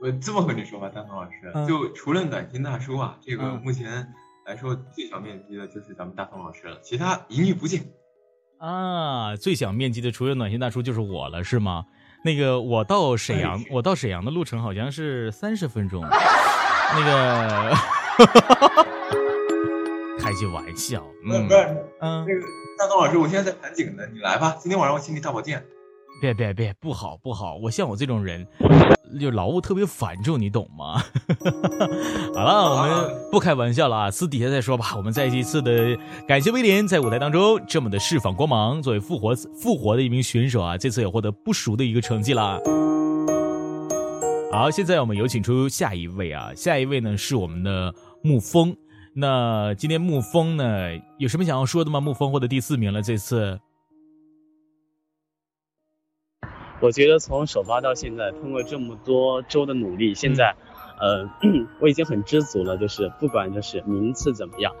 [0.00, 4.06] 我这么跟你说吧，大鹏老师，就除了暖心大叔啊，这个目前
[4.46, 7.84] 来说最小面积的就是咱们大鹏老师了，其他一律不见。
[8.60, 11.84] 啊，最小面积的除了暖心大叔就是我了，是吗？
[12.24, 16.04] 那个我到沈阳，我到沈阳的路程好像是三十分钟。
[16.94, 17.74] 那个，
[20.18, 21.60] 开句玩笑，嗯，不是，
[22.00, 22.40] 嗯，那个
[22.78, 25.64] 大东老师，我现在在盘锦呢，你来吧，今天晚上我请你大保健。
[26.20, 28.46] 别别别，不好不好，我像我这种人，
[29.20, 31.02] 就劳务特别繁重，你懂吗？
[32.34, 34.94] 好了，我们不开玩笑了啊，私底下再说吧。
[34.96, 35.94] 我们再一次的
[36.26, 42.58] 感谢威廉在舞台当中这么的释放光芒，作为复活复活的一名选手啊，这次也获得不俗的一个成绩啦。
[44.50, 47.94] 好，现在我们有请出下一位啊，下一位呢是我们的
[48.26, 48.76] 沐风。
[49.14, 50.64] 那今天沐风呢
[51.18, 52.00] 有什么想要说的吗？
[52.00, 53.60] 沐风获得第四名了，这次。
[56.80, 60.54] 我觉得从首发到现在，通过这么多周的努力，现在，
[61.00, 61.26] 呃，
[61.80, 62.76] 我已经很知足了。
[62.76, 64.74] 就是不管就是名次怎么样，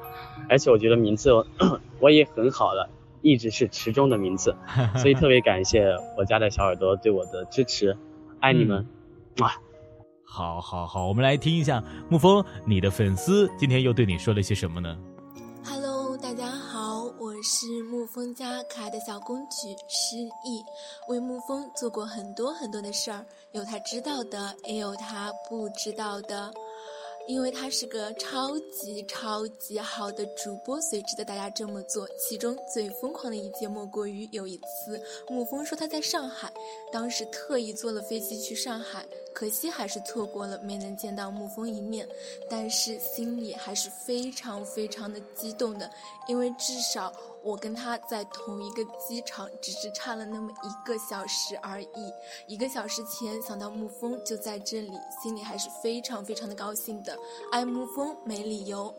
[0.50, 1.30] 而且我觉得名次
[2.00, 2.90] 我也很好了，
[3.22, 4.54] 一直是池中的名次，
[5.00, 7.96] 所以特别感谢我家的小耳朵对我的支持，
[8.40, 8.86] 爱你们，
[9.38, 9.54] 哇！
[10.28, 14.98] 好，好，好，我们来听一下沐风，你的粉丝今天又对你说了些什么呢？
[15.64, 20.62] 哈喽，大家好，我是沐风家可爱的小公举失忆，
[21.08, 26.52] 为沐风做过很多很多的事儿，有他知道的，也有他不知道的。
[27.26, 32.08] 因为他是个超级超级好的主播，所以值得大家这么做。
[32.18, 36.52] 其中最疯狂的一件，莫过于有一次，沐风说他在上海，
[36.92, 42.08] 当时特意坐了飞机去上海，可惜还是错过了，没能见到沐风一面，
[42.48, 45.90] 但是心里还是非常非常的激动的，
[46.28, 47.12] 因为至少。
[47.46, 52.12] 我跟他在同一个机场，只是差了那么一个小时而已。
[52.48, 54.90] 一个小时前想到沐风就在这里，
[55.22, 57.16] 心里还是非常非常的高兴的。
[57.52, 58.92] 爱沐风没理由，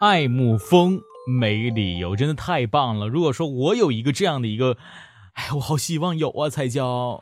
[0.00, 1.00] 爱沐风
[1.40, 3.06] 没理由，真的太棒了。
[3.06, 4.76] 如果说我有一个这样的一个，
[5.34, 7.20] 哎，我好希望有啊，才叫。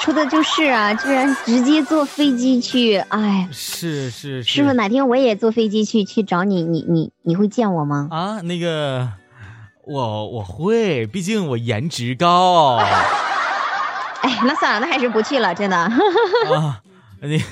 [0.00, 8.08] 说的就是啊，居然直接坐飞机去，哎，是是，师傅哪天我也坐飞机去去找你，你你你会见我吗？
[8.10, 9.06] 啊，那个，
[9.86, 12.76] 我我会，毕竟我颜值高。
[14.22, 15.76] 哎，那算了，那还是不去了，真的。
[16.50, 16.80] 啊，
[17.20, 17.42] 你，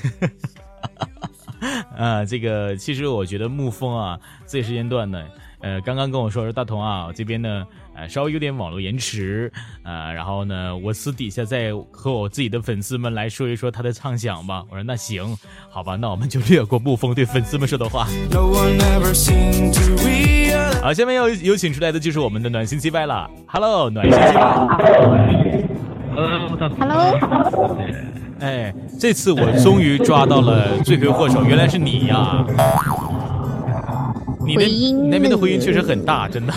[1.95, 5.23] 啊，这个其实我觉得沐风啊，这时间段呢，
[5.61, 7.65] 呃，刚刚跟我说说大同啊，这边呢。
[8.07, 9.51] 稍微有点网络延迟，
[9.83, 14.63] 呃，然后呢，我私底下再和我自己的粉丝们来说一说他的畅想吧。
[14.69, 15.35] 我说那行，
[15.69, 18.07] 好吧，那我们就略过沐风对粉丝们说的话。
[20.81, 23.29] 好，下面要有请出来的就是我们的暖心 CY 了。
[23.47, 25.65] Hello，暖心 CY。
[26.79, 27.27] Hello。
[28.39, 32.45] 哎，这次我终于抓到了罪魁祸首，原来是你呀！
[34.45, 36.53] 你的你那边的回音确实很大，真的。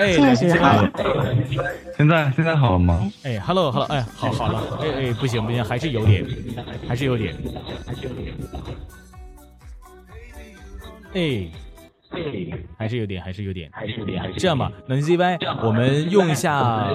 [0.00, 0.48] 哎，现在现
[2.08, 3.10] 在现在好了吗？
[3.22, 6.24] 哎，Hello Hello，哎，好好了，哎哎，不行不行，还是有点，
[6.88, 7.34] 还是有点，
[11.14, 11.50] 哎。
[12.12, 12.18] 哎，
[12.76, 16.88] 还是有点，还是有点，还是有点，这样吧，暖心 ZY，我们用一下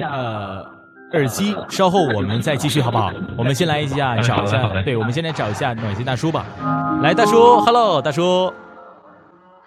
[0.00, 0.66] 呃
[1.12, 3.10] 耳机，稍后我们再继续好不好？
[3.38, 6.44] 我们先来一下找一下，对，我们先来找一下暖心大叔吧。
[7.02, 8.52] 来，大叔，Hello，大叔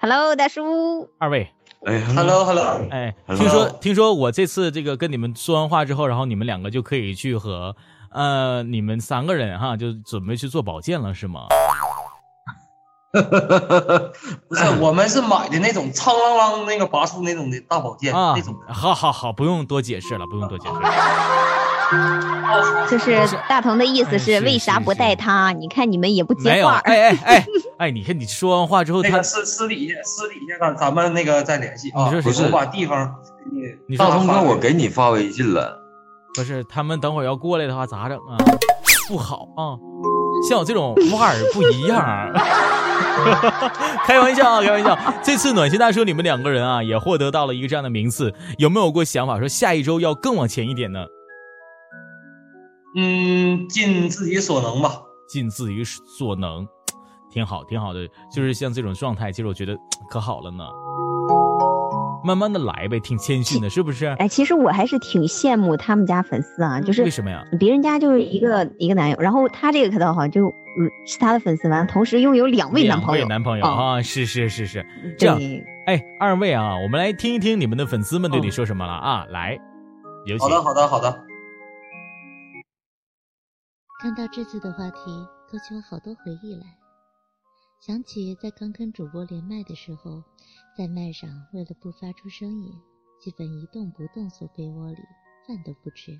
[0.01, 1.49] ，Hello，大叔，二位。
[1.85, 7.75] 哎，Hello Hello，哎，听说听说我这次这个跟你们说完话之后，然后你们两个就可以去和
[8.11, 11.47] 呃你们三个人哈，就准备去做保健了，是吗？
[13.11, 18.55] 不是，我们是买的那种苍啷啷那个拔出那种的大保健那种。
[18.67, 20.75] 好好好，不用多解释了，不用多解释。
[22.89, 23.17] 就是
[23.47, 25.51] 大鹏的意思是为啥不带他？
[25.51, 26.77] 你看你们也不接话。
[26.83, 27.45] 哎哎哎
[27.77, 32.09] 哎，你看你说完话之后，他私私底下私底下咱咱们那个再联系啊。
[32.21, 33.15] 不是，我把地方
[33.87, 35.79] 你大同哥，我给你发微信了。
[36.35, 38.37] 不是，他们等会儿要过来的话咋整啊？
[39.07, 39.77] 不好啊。
[40.49, 42.01] 像我这种腕儿不一样，
[44.07, 44.97] 开玩笑啊，开玩笑。
[45.21, 51.05] 这次暖心大叔，你们两个人啊，也获得到了一个这样的名次，有没有过想法说下一周要更往前一点呢？
[52.95, 56.67] 嗯，尽自己所能吧，尽自己所能，
[57.29, 58.07] 挺好，挺好的。
[58.33, 59.77] 就是像这种状态，其实我觉得
[60.09, 60.65] 可好了呢。
[62.23, 64.05] 慢慢的来呗，挺谦逊的，是不是？
[64.19, 67.43] 哎，其实我还是挺羡慕他们家粉丝啊，就是为什么呀？
[67.59, 73.25] 别人家就是一个一个男友，然后他这个可倒好，就嗯是他的粉丝完，同时拥有两位男朋友。
[73.25, 74.85] 两位男朋友啊，是是是是，
[75.17, 75.39] 这样。
[75.87, 79.25] 哎，二位啊，我们来听一听你们的粉丝们对你说什么了啊？
[79.29, 79.57] 来，
[80.27, 80.47] 有请。
[80.47, 81.30] 好的，好的，好的。
[84.01, 84.97] 看到这次的话题，
[85.47, 86.79] 勾起我好多回忆来，
[87.79, 90.23] 想起在刚跟主播连麦的时候。
[90.75, 92.73] 在麦上，为了不发出声音，
[93.19, 94.97] 基本一动不动缩被窝里，
[95.47, 96.19] 饭都不吃。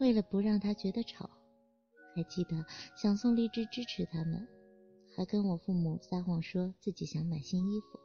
[0.00, 1.30] 为了不让他觉得吵，
[2.16, 4.48] 还记得想送荔枝支持他们，
[5.16, 8.00] 还跟我父母撒谎说自己想买新衣服，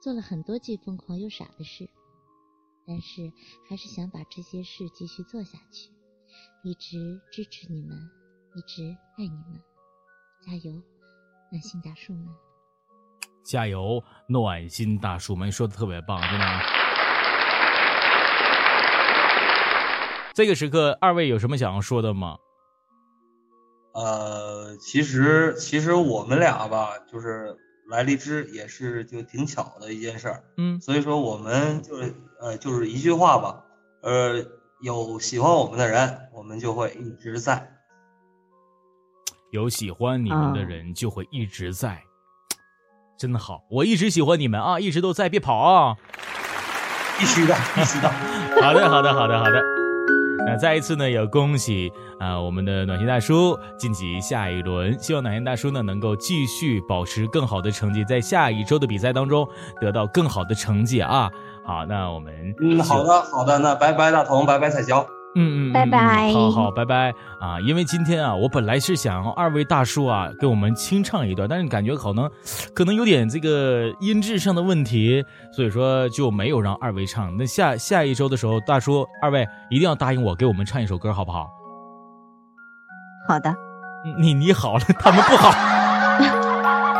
[0.00, 1.90] 做了很多既疯狂又傻的事，
[2.86, 3.32] 但是
[3.68, 5.90] 还是想把这些事继续做下去，
[6.62, 7.96] 一直支持你们，
[8.54, 8.82] 一直
[9.16, 9.58] 爱你们，
[10.46, 10.72] 加油，
[11.50, 12.26] 暖心大叔们！
[13.42, 16.46] 加油，暖心大叔们说的特别棒，真的。
[20.34, 22.36] 这个时刻，二位有什么想要说的吗？
[23.94, 27.56] 呃，其实其实我们俩吧，就是
[27.88, 30.44] 来荔枝也是就挺巧的一件事儿。
[30.58, 33.64] 嗯，所以说我们就是呃就是一句话吧，
[34.02, 34.44] 呃，
[34.82, 37.70] 有喜欢我们的人，我们就会一直在。
[39.50, 42.00] 有喜欢你们的人就会一直在。
[43.18, 45.96] 真的好，我一直喜欢你们啊，一直都在，别跑啊！
[47.18, 48.08] 必须的，必须的。
[48.62, 49.62] 好的，好的，好的，好的。
[50.46, 54.98] 那再一次呢，也恭喜啊，我们的暖心大叔晋级下一轮。
[54.98, 59.46] 希望暖心大叔呢能够继续保持更好的成绩，在下一周的比赛当中
[59.78, 61.30] 得到更好的成绩啊。
[61.70, 65.06] 好，那我们嗯，好的，好的，那拜拜大同，拜拜彩椒。
[65.36, 67.60] 嗯嗯，拜拜，好好拜拜啊！
[67.64, 72.28] 因为今天啊，我本来是想二位大叔啊给我们清唱一段，但是感觉可能
[72.74, 77.36] 可能有点这个音质上的问题，所以说就没有让二位唱。
[77.36, 81.46] 那下下一周的时候，大叔二位一定要答应我给我们唱一首歌，好不好？
[83.28, 83.54] 好的。
[84.18, 85.50] 你你好了，他们不好，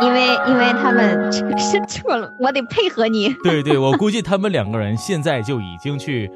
[0.01, 3.33] 因为因为他们是错了，我得配合你。
[3.43, 6.29] 对对，我估计他们两个人现在就已经去。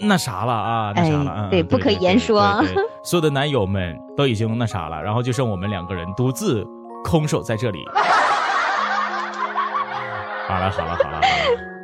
[0.00, 0.92] 那啥了啊？
[0.94, 1.48] 那啥了啊？
[1.50, 2.62] 对，不可言说。
[3.02, 6.64] 所有的男友们都已经那啥了，然后就剩我们两个人独自
[7.04, 7.80] 空手在这里。
[10.46, 11.20] 好了好了好了好了，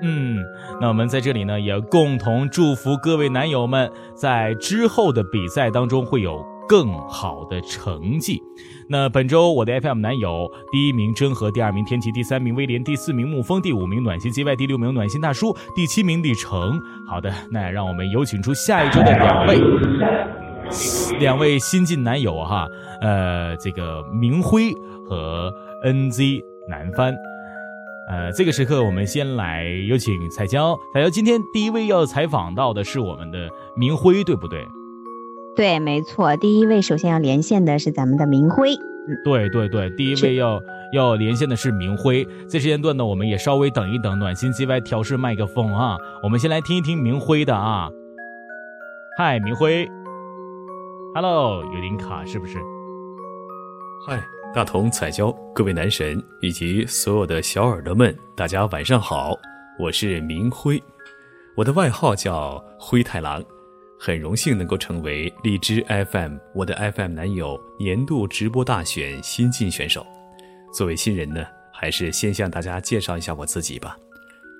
[0.03, 0.39] 嗯，
[0.81, 6.54] 那我们在这里呢，也共同祝福各位男友们在之后的比赛当中会有。
[6.69, 8.43] 更好的成绩。
[8.89, 16.81] 那本周我的 FM 男友第一名真和，第二名天琪，第三名威廉，第四名沐风，第五名暖心 J Y，第六名暖心大叔，第七名李成。
[17.09, 19.59] 好的，那让我们有请出下一周的两位，
[21.19, 22.67] 两位新晋男友哈，
[23.01, 24.73] 呃，这个明辉
[25.09, 25.53] 和
[25.85, 27.15] NZ 南帆。
[28.11, 34.62] 呃，这个时刻我们先来有请彩椒，彩椒今天第一位要采访到的是我们的明辉，对不对？
[35.57, 38.75] 对，没错，第一位首先要连线的是咱们的明辉。
[39.07, 40.61] 嗯，对对对，第一位要
[40.93, 42.27] 要连线的是明辉。
[42.49, 45.97] 这时间段呢，我们也稍微等一等，暖心 G Y 调试麦克风啊。
[46.23, 47.91] 我们先来听一听明辉的啊。
[49.16, 49.89] 嗨，明辉
[51.15, 52.59] ，Hello，有点卡是不是？
[54.07, 54.20] 嗨，
[54.53, 59.39] 大同、彩椒，各位男神以及所有的小耳朵们，大家晚上好，
[59.78, 60.83] 我是明辉，
[61.55, 63.41] 我的外号叫灰太狼。
[63.99, 70.07] 很荣幸能够成为荔枝 FM 我的 FM 男友年度直播大选新晋选手。
[70.73, 73.97] 作为新人呢，还是先向大家介绍一下我自己吧。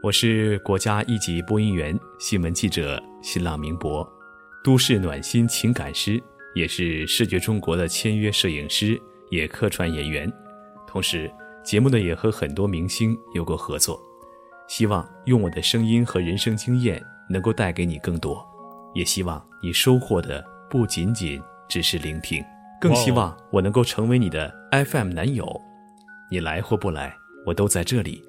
[0.03, 4.09] 我是国家一级播音员、新闻记者、新浪名博、
[4.63, 6.23] 都市暖心情感师，
[6.55, 9.01] 也是视觉中国的签约摄影师，
[9.31, 10.33] 也客串演员。
[10.87, 11.31] 同时，
[11.65, 14.01] 节目呢也和很多明星有过合作。
[14.69, 18.47] 希望用我的声音和人生经验，能够带给你更多。
[18.95, 22.45] 也希望你收获的不仅仅只是聆听，
[22.81, 25.61] 更希望我能够成为你的 FM 男友。
[26.31, 27.15] 你来或不来，
[27.47, 28.23] 我都在这里。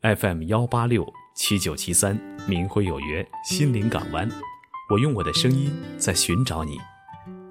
[0.00, 2.18] FM 幺八六七九七三，
[2.48, 4.28] 明辉有约，心灵港湾。
[4.90, 6.78] 我用我的声音在寻找你，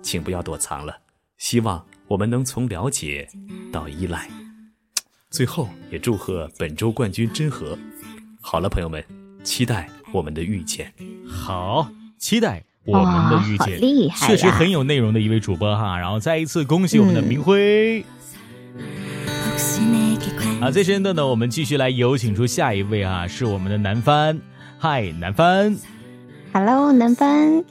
[0.01, 0.97] 请不要躲藏了。
[1.37, 3.27] 希望我们能从了解
[3.71, 4.29] 到依赖。
[5.29, 7.77] 最后，也祝贺本周冠军真和。
[8.41, 9.03] 好了，朋友们，
[9.43, 10.93] 期待我们的遇见。
[11.25, 11.89] 好。
[12.21, 15.97] 期待我们的遇见，厉害确实很有内容的一位主播哈。
[15.97, 18.05] 然后再一次恭喜我们的嗯明辉。
[20.61, 24.39] 啊，这时间段呢，我们继续来有请出下一位啊，是我们的南帆。
[24.77, 25.75] 嗨，南帆。
[26.53, 27.63] Hello，南帆。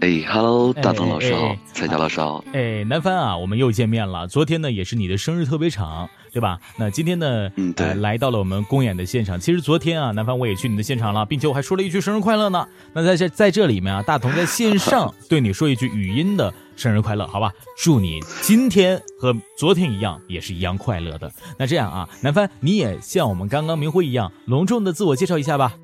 [0.00, 2.44] 哎，Hello，大东老师好哎哎，彩霞老师好。
[2.52, 4.26] 哎，南帆啊，我们又见面了。
[4.26, 6.58] 昨天呢，也是你的生日特别场，对吧？
[6.78, 9.38] 那今天呢，嗯，对、呃，来到了我们公演的现场。
[9.38, 12.66] 其实昨天啊，南帆我也去你的现场了，并且我还说了一句生日快乐呢。
[12.92, 17.52] 那在这在这里面啊，大同在线上 对你说一句语音的生日快乐，好吧？
[17.76, 21.32] 祝你今天和昨天一样，也是一样快乐的。
[21.58, 25.74] 那这样啊，南帆你也像我们刚刚明辉一样，隆重的自我介绍一下吧。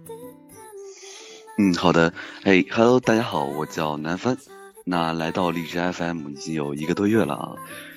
[1.58, 2.12] 嗯，好的。
[2.42, 4.36] 哎，Hello，大家好，我叫南帆。
[4.84, 7.52] 那来到荔枝 FM 已经有一个多月了啊，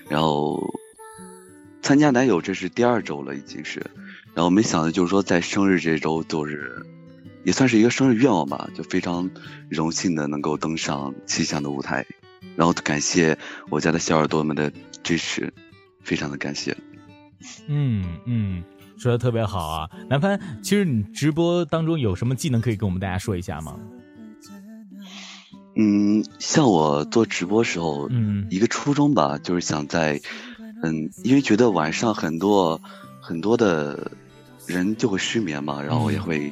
[0.07, 0.59] 然后
[1.81, 3.79] 参加男友这是第二周了，已经是。
[4.33, 6.85] 然后没想到就是说在生日这周，就是
[7.43, 9.29] 也算是一个生日愿望吧，就非常
[9.69, 12.05] 荣幸的能够登上气象的舞台，
[12.55, 13.37] 然后感谢
[13.69, 14.71] 我家的小耳朵们的
[15.03, 15.53] 支持，
[16.03, 16.77] 非常的感谢。
[17.67, 18.63] 嗯嗯。
[18.97, 23.79] 说的特别好啊，南帆，其实你直播当中有什么技能可以跟我们大家说一下吗？
[25.77, 30.19] 嗯，像我做直播时候，嗯，一个初衷吧，就是想在，
[30.81, 32.79] 嗯，因为觉得晚上很多
[33.21, 34.11] 很多的
[34.65, 36.51] 人就会失眠嘛，然后也会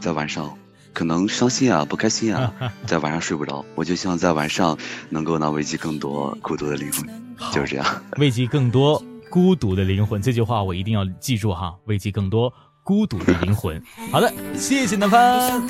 [0.00, 0.56] 在晚上
[0.92, 2.52] 可能伤心啊、不开心啊，
[2.86, 4.76] 在晚上睡不着，我就希望在晚上
[5.10, 7.08] 能够呢慰藉更多孤独的灵魂，
[7.52, 8.02] 就是这样。
[8.18, 12.52] 慰藉更多孤独的灵魂，这句话我一定要记住哈，慰藉更多
[12.88, 13.78] 孤独的灵魂。
[14.10, 15.62] 好的，谢谢南帆。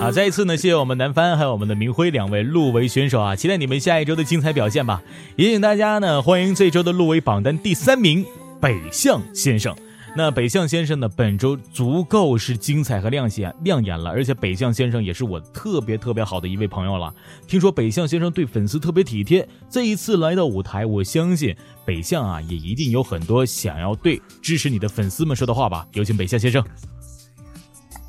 [0.00, 5.02] 啊，再一次呢，谢谢我们南帆还有我们的明辉两位入围选手啊，期待你们下一周的精彩表现吧。
[5.36, 8.24] 也请大家呢，欢迎这周的入围榜单第三名
[8.58, 9.76] 北向先生。
[10.14, 17.12] 那北向先生呢，本周足够是精彩和亮眼亮眼了，而且北向先生也是我特别特别好的一位朋友了。
[17.46, 21.56] 听说北向先生对粉丝特别体贴，这一次来到舞台，我相信
[21.86, 25.86] 北向啊也一定有很多想要对支持你的粉丝们说的话吧。
[25.92, 26.62] 有请北向先生。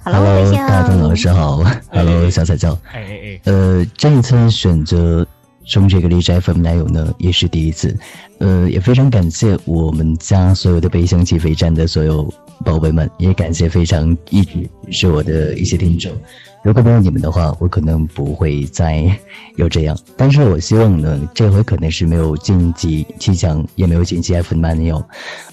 [0.03, 1.63] Hello，北向大同老师好。
[1.89, 2.77] Hello，小彩椒。
[2.91, 3.41] 哎哎哎。
[3.45, 5.25] 呃，这一次选择
[5.65, 7.97] 中这个荔枝 FM 男友呢，也是第一次。
[8.39, 12.31] 呃，也非常感谢我们家所有的北向起飞站的所有
[12.65, 16.11] 宝贝们，也感谢非常一直是我的一些听众。
[16.61, 19.05] 如果没有你们的话，我可能不会再
[19.55, 19.97] 有这样。
[20.17, 25.03] 但是我希望呢，这回可能是没有晋级七强，也没有晋级 FM 男友。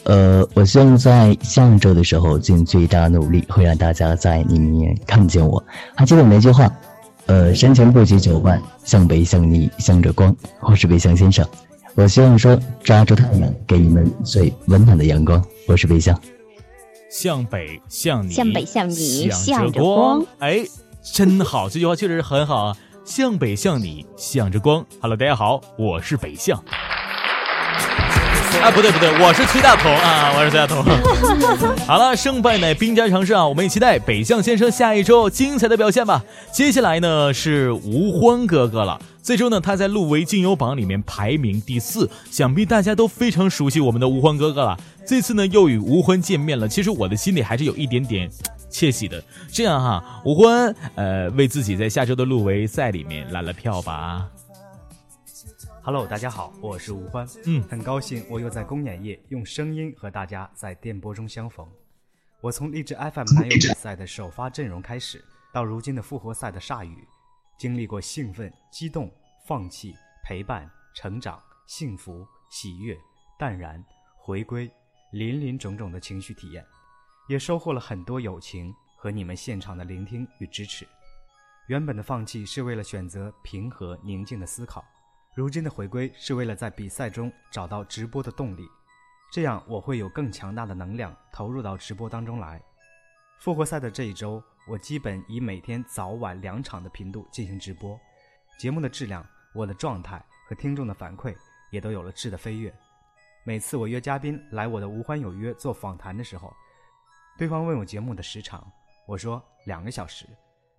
[0.04, 5.62] 呃，我希望在下周的时候尽最大努力，会让大家在里面看见我。
[5.94, 6.72] 还记得我那句话，
[7.31, 10.35] 呃，山前不及九万，向北向你向着光。
[10.62, 11.48] 我是北向先生，
[11.94, 15.40] 我希望说抓住太阳，给你们最温暖的阳光。
[15.69, 16.20] 我是北向，
[17.09, 20.27] 向北向你，向北向你向向着光光。
[20.40, 20.65] 哎，
[21.05, 22.77] 真好，这句话确实很好啊。
[23.05, 24.85] 向北向你，向着光。
[25.01, 26.61] Hello，大家好，我是北向。
[28.59, 30.85] 啊，不对不对，我是崔大同啊，我是崔大同。
[31.86, 36.22] 好了，胜败乃兵家常事啊，我们也期待北向先生下一周精彩的表现吧。
[36.52, 44.77] 接下来呢是吴欢哥哥了，最终呢他在入围金优榜里面排名第四，想必大家都非常熟悉我们的吴欢哥哥了。
[45.06, 48.31] 这次呢又与吴欢见面了，其实我的心里还是有一点点
[48.68, 49.22] 窃喜的。
[49.51, 54.27] 这样哈，吴欢呃为自己在下周的入围赛里面揽了票吧。
[55.82, 61.66] Hello，大家好，我是吴欢，嗯，很高兴我又在公演夜用声音和大家在电波中相逢。
[62.43, 65.24] 我从励志 FM 男友比赛的首发阵容开始，
[65.55, 67.09] 到如今的复活赛的铩羽，
[67.57, 69.11] 经历过兴奋、激动、
[69.47, 72.94] 放弃、陪伴、成长、幸福、喜悦、
[73.39, 73.82] 淡然、
[74.19, 74.70] 回归，
[75.12, 76.62] 林林种种的情绪体验，
[77.27, 80.86] 也收获了很多友情和你们现场的聆听与支持。
[81.69, 84.85] 原本的放弃是为了选择平和宁静的思考。
[85.40, 88.68] 如今的回归是为了在比赛中找到直播的动力，
[89.32, 92.62] 这样我会有更强大的能量投入到直播当中来。
[93.38, 97.98] 复活赛的这一周，我基本以每天早晚两场的频度进行直播，
[98.58, 101.34] 节目的质量、我的状态和听众的反馈
[101.70, 102.70] 也都有了质的飞跃。
[103.42, 106.54] 每次我约嘉宾来我的无欢有约做访谈的时候，
[107.38, 108.70] 对方问我节目的时长，
[109.06, 110.26] 我说两个小时，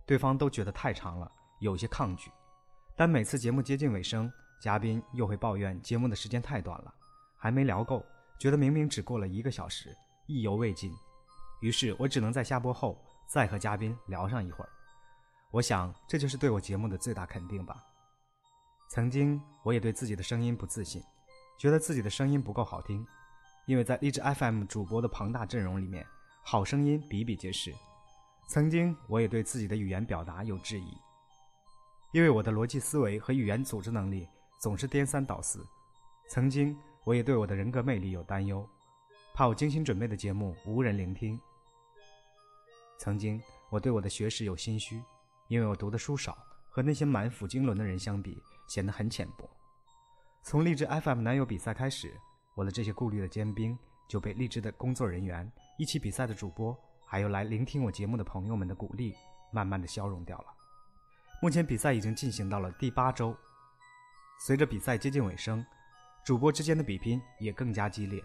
[0.05, 1.31] 对方都觉得太长了，
[1.61, 2.29] 有些抗拒。
[2.95, 4.31] 但每次节目接近尾声，
[4.61, 6.93] 嘉宾又会抱怨节目的时间太短了，
[7.35, 8.05] 还没聊够，
[8.37, 9.89] 觉得明明只过了一个小时，
[10.27, 10.93] 意犹未尽。
[11.61, 14.69] 于是我只能在下播后再和嘉宾聊上一会儿。
[15.49, 17.83] 我想这就是对我节目的最大肯定吧。
[18.87, 21.01] 曾经我也对自己的声音不自信，
[21.57, 23.03] 觉得自己的声音不够好听，
[23.65, 26.05] 因为在荔枝 FM 主播的庞大阵容里面，
[26.43, 27.73] 好声音比比皆是。
[28.47, 30.95] 曾经我也对自己的语言表达有质疑。
[32.11, 34.27] 因为我的逻辑思维和语言组织能力
[34.61, 35.65] 总是颠三倒四。
[36.29, 38.63] 曾经，我也对我的人格魅力有担忧，
[39.33, 41.37] 怕我精心准备的节目无人聆听。
[42.99, 45.01] 曾经，我对我的学识有心虚，
[45.47, 46.37] 因为我读的书少，
[46.69, 49.49] 和那些满腹经纶的人相比，显得很浅薄。
[50.43, 52.15] 从励志 FM 男友比赛开始，
[52.53, 53.75] 我的这些顾虑的坚冰
[54.07, 56.77] 就被励志的工作人员、一起比赛的主播，
[57.07, 59.15] 还有来聆听我节目的朋友们的鼓励，
[59.51, 60.53] 慢慢的消融掉了。
[61.41, 63.35] 目前比赛已经进行到了第八周，
[64.43, 65.63] 随着比赛接近尾声，
[66.23, 68.19] 主播之间的比拼也更加激烈。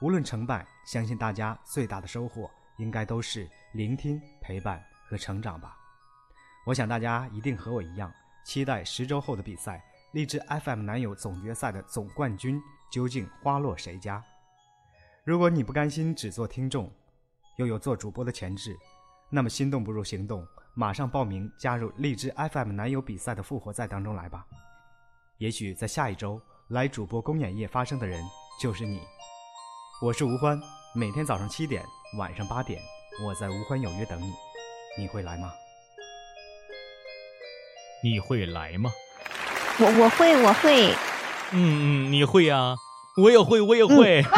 [0.00, 5.76] 无论成败，相信大家最大的收获应该都是聆听、陪伴和成长吧。
[6.66, 8.12] 我想大家一定和我一样，
[8.44, 12.60] 期待十周后的比赛，励志 FM 男友总决赛的总冠军
[12.90, 14.20] 究竟花落谁家？
[15.22, 16.92] 如果你不甘心只做听众，
[17.58, 18.76] 又有做主播的潜质，
[19.30, 20.44] 那么心动不如行动。
[20.74, 24.44] 马上报名加入荔枝 FM 男友比赛的复活赛当中来吧！
[25.38, 28.22] 也许在下一周来主播公演夜发生的人
[28.62, 29.00] 就是你。
[30.00, 30.60] 我是吴欢，
[30.94, 31.82] 每天早上七点，
[32.18, 32.80] 晚上八点，
[33.24, 34.32] 我在吴欢有约等你，
[34.96, 35.52] 你会来吗？
[38.04, 38.92] 你会来吗？
[39.80, 40.94] 我我会我会。
[41.50, 42.76] 嗯嗯，你会呀，
[43.16, 44.22] 我也会我也会。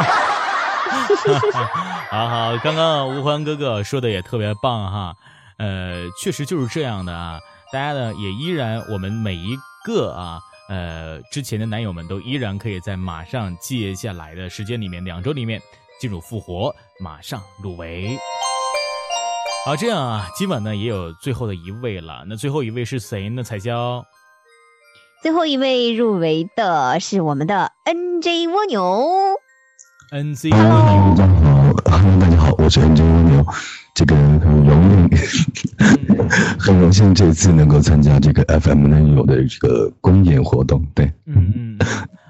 [2.11, 5.15] 好好，刚刚吴欢哥哥说的也特别棒哈。
[5.59, 7.39] 呃，确实就是这样的啊！
[7.71, 15.61] 大家呢也依然，我们每一个啊，呃，之前的男友们都依然可以在马上接下来的时间里面，两周里面
[16.01, 18.19] 进入复活，马上入围。
[19.65, 22.25] 好，这样啊，今晚呢也有最后的一位了。
[22.29, 23.43] 那最后一位是谁呢？
[23.43, 24.05] 彩椒。
[25.23, 29.41] 最后一位入围的是我们的 NJ 蜗牛。
[30.13, 32.36] NJ 蜗牛，大家好，Hello，大家
[32.67, 33.47] 好，我是 NJ 蜗牛。
[33.95, 35.71] 这个很荣幸，
[36.59, 40.85] 很荣幸这次能够参加这个 FM 男友的这个公演活动。
[40.93, 41.79] 对，嗯嗯，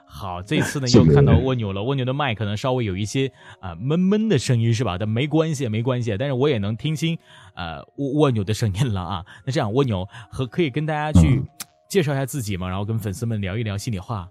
[0.07, 4.99] 好，这次呢 又看到蜗牛了，蜗牛的麦可能稍微有一些啊闷闷的声音是吧？
[4.99, 7.17] 但没关系，没关系，但是我也能听清
[7.55, 9.25] 呃蜗蜗牛的声音了啊。
[9.47, 11.43] 那这样，蜗牛和可以跟大家去
[11.89, 14.29] 介绍一下自己嘛，然后跟粉丝们聊一聊心里话。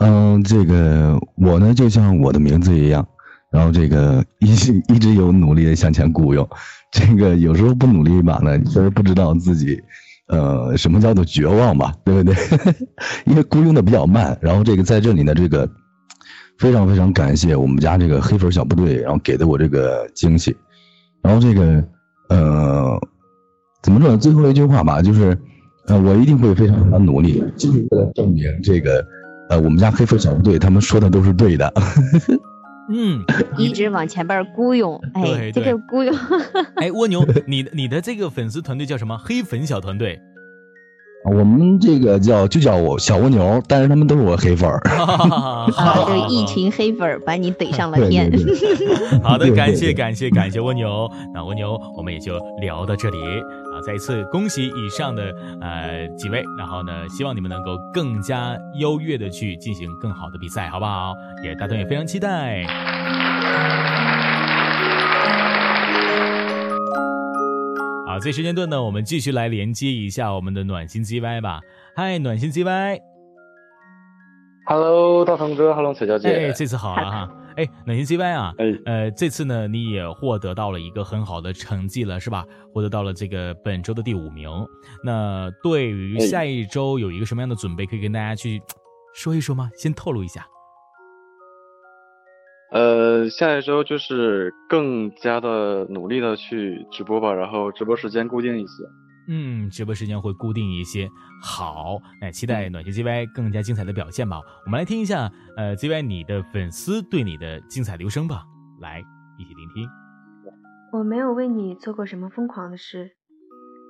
[0.00, 3.08] 嗯，这个我呢就像我的名字一样。
[3.50, 4.52] 然后这个一
[4.94, 6.48] 一直有努力的向前雇佣，
[6.92, 9.80] 这个有时候不努力吧呢，确实不知道自己，
[10.28, 12.34] 呃，什么叫做绝望吧，对不对？
[13.26, 14.36] 因为雇佣的比较慢。
[14.40, 15.68] 然后这个在这里呢，这个
[16.58, 20.54] 非常非常感谢我们家这个黑粉小部队，然后给的我这个惊喜。
[21.22, 21.82] 然后这个
[22.28, 23.00] 呃，
[23.82, 24.18] 怎么说呢？
[24.18, 25.36] 最后一句话吧，就是
[25.86, 29.04] 呃，我一定会非常非常努力，就是为了证明这个
[29.48, 31.72] 呃，我们家黑粉小部队他们说的都是对的。
[32.90, 33.22] 嗯，
[33.58, 36.14] 一直往前边孤勇，哎，这个孤勇，
[36.76, 39.18] 哎，蜗牛，你的你的这个粉丝团队叫什么？
[39.18, 40.20] 黑粉小团队。
[41.24, 45.66] 我们这个叫就叫我小蜗牛，但是他们都是我黑粉儿， 啊，
[46.06, 48.30] 就一群黑粉儿把你怼上了 天。
[49.22, 53.18] 好的，感谢感谢感谢蜗牛，那蜗牛我们也就聊到这里
[53.78, 53.80] 啊！
[53.80, 61.14] 再一次恭喜以上的呃几位，然后呢，希望你们能够更加优越的去进行更好的比赛，好不好？
[61.44, 62.64] 也大东也非常期待。
[68.06, 71.60] 好，这时间段呢，我们继续来连接一下我们的暖心 GY 吧。
[71.94, 73.04] 嗨，暖心 GY，Hello，
[75.24, 77.28] 大鹏哥，Hello，彩娇姐，哎，这次好了哈。
[77.58, 82.44] 哎，暖心 C Y 啊，哎，呃，这次呢，你也获得到了一个很好的成绩了，是吧？
[82.72, 84.48] 获得到了这个本周的第五名。
[85.02, 88.62] 那对于下一周有一个什么样的准备，可以跟大家去
[89.12, 89.68] 说一说吗？
[89.74, 90.46] 先透露一下。
[92.70, 98.84] 呃，下一周就是更加的努力的去直播吧，然后直播时间固定一些。
[99.28, 101.08] 嗯，直播时间会固定一些。
[101.42, 104.40] 好，那期待暖心 ZY 更加精彩的表现吧。
[104.64, 108.44] 我们来听一下，呃，ZY 你的粉丝对你的精彩留声吧。
[108.80, 109.04] 来，
[109.38, 109.88] 一起聆听。
[110.92, 113.12] 我没有为你做过什么疯狂的事，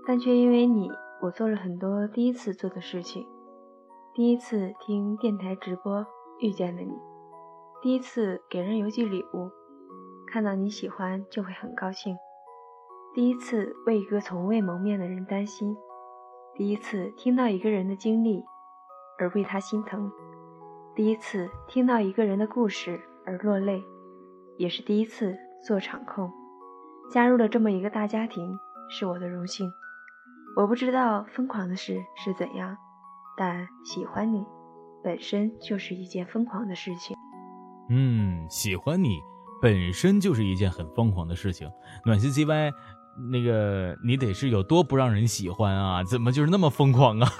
[0.06, 0.90] 但却因为你，
[1.22, 3.24] 我做了很多第一次做的事情。
[4.14, 6.04] 第一次听电台直播，
[6.40, 6.90] 遇见了你。
[7.80, 9.52] 第一次给人邮寄礼物，
[10.26, 12.16] 看到你喜欢就会很高兴。
[13.14, 15.76] 第一次为一个从未谋面的人担心，
[16.54, 18.44] 第一次听到一个人的经历
[19.18, 20.10] 而为他心疼，
[20.94, 23.82] 第一次听到一个人的故事而落泪，
[24.56, 25.36] 也是第一次
[25.66, 26.30] 做场控。
[27.10, 28.56] 加入了这么一个大家庭
[28.90, 29.68] 是我的荣幸。
[30.56, 32.76] 我不知道疯狂的事是怎样，
[33.36, 34.44] 但喜欢你
[35.02, 37.16] 本身就是一件疯狂的事情。
[37.88, 39.18] 嗯，喜欢你
[39.62, 41.70] 本身就是一件很疯狂的事情。
[42.04, 42.72] 暖心 CY，
[43.30, 46.04] 那个你得是有多不让人喜欢啊？
[46.04, 47.28] 怎么就是那么疯狂啊？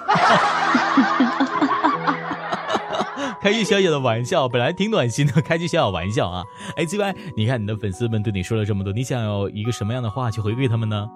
[3.41, 6.43] 开句小小的玩笑，本来挺暖心的，开句小小玩笑啊！
[6.75, 11.07] 哎，G Y，你看你的粉丝们对你说了这么多，你想要一个什么样的话去回馈他们呢？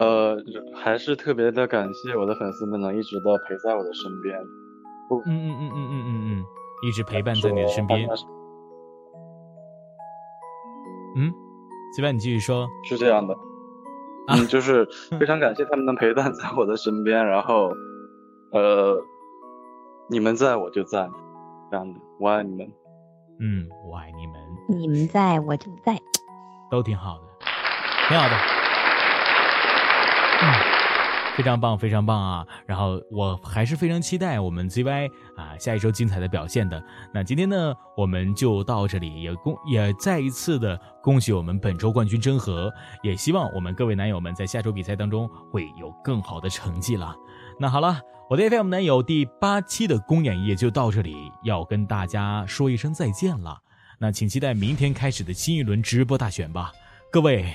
[0.00, 0.36] 呃，
[0.74, 4.36] 还是特别的感谢我的粉丝们能一直的陪在我的身边。
[5.10, 6.44] 嗯嗯嗯嗯嗯嗯嗯，
[6.88, 8.08] 一直陪伴在你的身边。
[11.16, 11.32] 嗯
[11.94, 12.68] ，G Y，你继续说。
[12.84, 13.34] 是这样的，
[14.28, 14.86] 嗯，就是
[15.18, 17.72] 非常感谢他们能陪伴在我的身边，然后，
[18.52, 19.02] 呃。
[20.10, 21.08] 你们在我就在，
[21.70, 22.70] 这样的，我爱你们。
[23.40, 24.34] 嗯，我爱你们。
[24.68, 25.98] 你们在我就在，
[26.70, 27.24] 都挺好的，
[28.08, 28.34] 挺好的。
[30.42, 30.44] 嗯，
[31.36, 32.46] 非常棒，非常棒啊！
[32.66, 36.82] 然后我还是非常期待我们 ZY 啊下一周精彩的表现的。
[37.12, 42.72] 那今天呢，我们就到这里，也恭也再一次的恭喜我们本周冠军真和，
[43.02, 47.16] 也希望我们各位男友们在下周比赛当中会有更好的成绩了。
[47.58, 48.00] 那好了。
[48.30, 53.58] 我的 FM 男友第八期的公演夜就到这里，要跟大家说一声再见了。
[53.98, 56.72] 那请期待明天开始的新一轮直播大选吧，
[57.10, 57.54] 各位，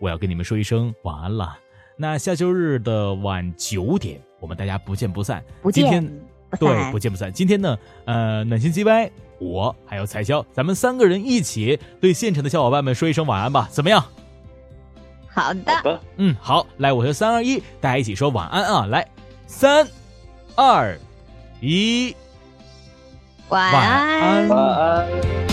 [0.00, 1.58] 我要跟你们说一声晚安了。
[1.96, 5.42] 那下周日的晚九点，我们大家不见不散。
[5.62, 6.10] 不见
[6.58, 7.32] 对，不见不散。
[7.32, 14.04] 今天呢，呃，暖心 GY，我还有彩潇，咱们三个人一起对现场的小伙伴们说一声晚安吧，怎么样？
[15.28, 16.00] 好的。
[16.16, 18.86] 嗯，好，来，我和三二一，大家一起说晚安啊！
[18.86, 19.06] 来，
[19.46, 19.86] 三。
[20.56, 20.96] 二，
[21.60, 22.14] 一，
[23.48, 25.43] 晚安，晚安。